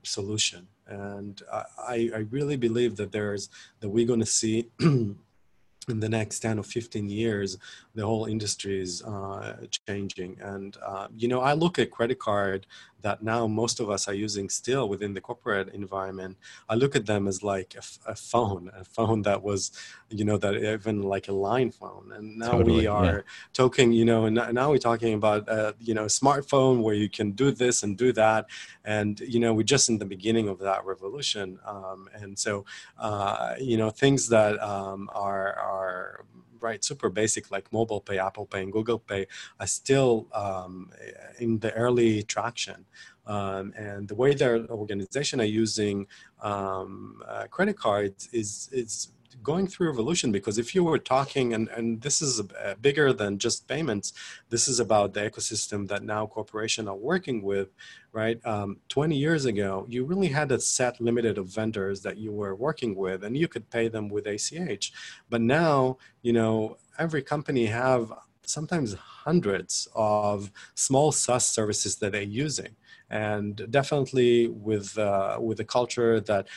solution. 0.02 0.68
And 0.92 1.40
I, 1.78 2.10
I 2.14 2.26
really 2.30 2.56
believe 2.56 2.96
that 2.96 3.12
there's 3.12 3.48
that 3.80 3.88
we're 3.88 4.06
going 4.06 4.20
to 4.20 4.26
see 4.26 4.68
in 4.80 5.98
the 5.98 6.08
next 6.08 6.40
10 6.40 6.58
or 6.58 6.62
15 6.62 7.08
years 7.08 7.58
the 7.94 8.06
whole 8.06 8.26
industry 8.26 8.80
is 8.80 9.02
uh, 9.02 9.56
changing. 9.86 10.38
And 10.40 10.76
uh, 10.84 11.08
you 11.16 11.28
know 11.28 11.40
i 11.40 11.52
look 11.52 11.78
at 11.78 11.90
credit 11.90 12.18
card 12.18 12.66
that 13.02 13.22
now 13.22 13.46
most 13.46 13.80
of 13.80 13.90
us 13.90 14.08
are 14.08 14.14
using 14.14 14.48
still 14.48 14.88
within 14.88 15.14
the 15.14 15.20
corporate 15.20 15.68
environment 15.74 16.36
i 16.68 16.74
look 16.74 16.96
at 16.96 17.06
them 17.06 17.28
as 17.28 17.42
like 17.42 17.74
a, 18.06 18.14
phone 18.14 18.70
a 18.76 18.84
phone 18.84 19.22
that 19.22 19.42
was 19.42 19.70
you 20.12 20.24
know 20.24 20.36
that 20.36 20.54
even 20.56 21.02
like 21.02 21.28
a 21.28 21.32
line 21.32 21.70
phone. 21.70 22.12
And 22.14 22.38
now 22.38 22.52
totally, 22.52 22.80
we 22.80 22.86
are 22.86 23.04
yeah. 23.04 23.20
talking 23.52 23.92
you 23.92 24.04
know 24.04 24.26
and 24.26 24.34
now 24.52 24.70
we're 24.70 24.78
talking 24.78 25.14
about 25.14 25.48
uh, 25.48 25.72
you 25.80 25.94
know 25.94 26.04
smartphone 26.04 26.82
where 26.82 26.94
you 26.94 27.08
can 27.08 27.32
do 27.32 27.50
this 27.50 27.82
and 27.82 27.96
do 27.96 28.12
that. 28.12 28.46
And 28.84 29.18
you 29.20 29.40
know 29.40 29.52
we're 29.54 29.62
just 29.62 29.88
in 29.88 29.98
the 29.98 30.04
beginning 30.04 30.48
of 30.48 30.58
that 30.60 30.84
revolution. 30.84 31.58
Um, 31.66 32.08
and 32.14 32.38
so 32.38 32.64
uh, 32.98 33.54
you 33.60 33.76
know 33.76 33.90
things 33.90 34.28
that 34.28 34.62
um, 34.62 35.10
are 35.14 35.54
are 35.54 36.24
right 36.62 36.84
super 36.84 37.10
basic 37.10 37.50
like 37.50 37.72
mobile 37.72 38.00
pay 38.00 38.18
apple 38.18 38.46
pay 38.46 38.62
and 38.62 38.72
google 38.72 38.98
pay 38.98 39.26
are 39.60 39.66
still 39.66 40.26
um, 40.32 40.90
in 41.38 41.58
the 41.58 41.72
early 41.74 42.22
traction. 42.22 42.84
Um, 43.26 43.72
and 43.76 44.08
the 44.08 44.14
way 44.16 44.34
their 44.34 44.66
organization 44.66 45.40
are 45.40 45.52
using 45.64 46.06
um, 46.42 47.22
uh, 47.26 47.44
credit 47.50 47.78
cards 47.78 48.28
is 48.32 48.68
is 48.72 49.12
going 49.42 49.66
through 49.66 49.90
evolution 49.90 50.32
because 50.32 50.58
if 50.58 50.74
you 50.74 50.84
were 50.84 50.98
talking 50.98 51.54
and, 51.54 51.68
and 51.68 52.00
this 52.00 52.20
is 52.22 52.40
a, 52.40 52.76
bigger 52.80 53.12
than 53.12 53.38
just 53.38 53.68
payments 53.68 54.12
this 54.50 54.68
is 54.68 54.80
about 54.80 55.14
the 55.14 55.20
ecosystem 55.20 55.88
that 55.88 56.02
now 56.02 56.26
corporations 56.26 56.88
are 56.88 56.96
working 56.96 57.42
with 57.42 57.68
right? 58.12 58.44
Um, 58.44 58.78
20 58.88 59.16
years 59.16 59.44
ago 59.44 59.86
you 59.88 60.04
really 60.04 60.28
had 60.28 60.52
a 60.52 60.60
set 60.60 61.00
limited 61.00 61.38
of 61.38 61.48
vendors 61.48 62.02
that 62.02 62.18
you 62.18 62.32
were 62.32 62.54
working 62.54 62.94
with 62.94 63.24
and 63.24 63.36
you 63.36 63.48
could 63.48 63.70
pay 63.70 63.88
them 63.88 64.08
with 64.08 64.26
ach 64.26 64.92
but 65.30 65.40
now 65.40 65.96
you 66.22 66.32
know 66.32 66.76
every 66.98 67.22
company 67.22 67.66
have 67.66 68.12
sometimes 68.44 68.94
hundreds 68.94 69.88
of 69.94 70.50
small 70.74 71.12
SaaS 71.12 71.46
services 71.46 71.96
that 71.96 72.12
they're 72.12 72.22
using 72.22 72.76
and 73.12 73.66
definitely 73.70 74.48
with 74.48 74.96
uh, 74.98 75.36
with 75.38 75.58
the 75.58 75.64
culture 75.64 76.18
that 76.18 76.48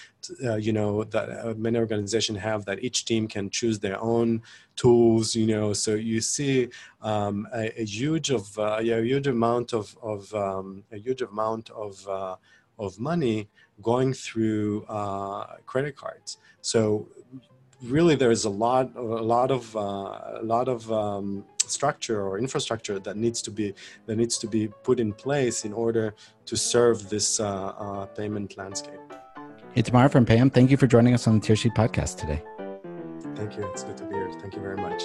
uh, 0.44 0.56
you 0.56 0.72
know 0.72 1.04
that 1.04 1.30
uh, 1.30 1.54
many 1.58 1.78
organizations 1.78 2.40
have 2.40 2.64
that 2.66 2.82
each 2.82 3.04
team 3.04 3.28
can 3.28 3.50
choose 3.50 3.78
their 3.80 4.00
own 4.02 4.42
tools 4.78 5.36
you 5.36 5.46
know 5.46 5.74
so 5.74 5.94
you 5.94 6.22
see 6.22 6.70
um, 7.02 7.48
a, 7.54 7.82
a, 7.82 7.86
huge 7.86 8.32
of 8.32 8.58
uh, 8.58 8.80
yeah, 8.82 8.96
a 8.96 9.04
huge 9.04 9.28
amount 9.28 9.74
of, 9.74 9.96
of 10.02 10.34
um, 10.34 10.84
a 10.92 10.98
huge 10.98 11.22
amount 11.22 11.70
of 11.72 12.08
uh, 12.08 12.36
of 12.80 13.00
money 13.00 13.50
going 13.82 14.14
through 14.14 14.86
uh, 14.86 15.58
credit 15.66 15.96
cards. 15.96 16.38
So 16.62 17.08
really 17.84 18.16
there's 18.16 18.46
a 18.46 18.50
lot 18.50 18.96
a 18.96 19.02
lot 19.02 19.52
of 19.52 19.76
a 19.76 20.40
lot 20.42 20.68
of 20.68 20.92
um, 20.92 21.46
structure 21.70 22.22
or 22.22 22.40
infrastructure 22.40 23.00
that 23.00 23.18
needs 23.18 23.42
to 23.42 23.52
be 23.52 23.74
that 24.06 24.16
needs 24.16 24.38
to 24.38 24.48
be 24.48 24.68
put 24.84 25.00
in 25.00 25.14
place 25.14 25.66
in 25.66 25.74
order 25.74 26.16
to 26.46 26.56
serve 26.56 27.10
this 27.10 27.40
uh, 27.40 27.46
uh, 27.46 28.06
payment 28.08 28.58
landscape. 28.58 29.00
Hey, 29.74 29.82
Tamar 29.82 30.10
from 30.10 30.26
Pam, 30.26 30.50
thank 30.50 30.72
you 30.72 30.78
for 30.78 30.88
joining 30.88 31.14
us 31.14 31.28
on 31.28 31.40
the 31.40 31.46
Tearsheet 31.46 31.76
podcast 31.76 32.18
today. 32.18 32.42
Thank 33.36 33.58
you. 33.58 33.66
It's 33.72 33.84
good 33.84 33.98
to 33.98 34.06
be 34.06 34.16
here. 34.16 34.32
Thank 34.40 34.56
you 34.56 34.62
very 34.62 34.78
much. 34.78 35.04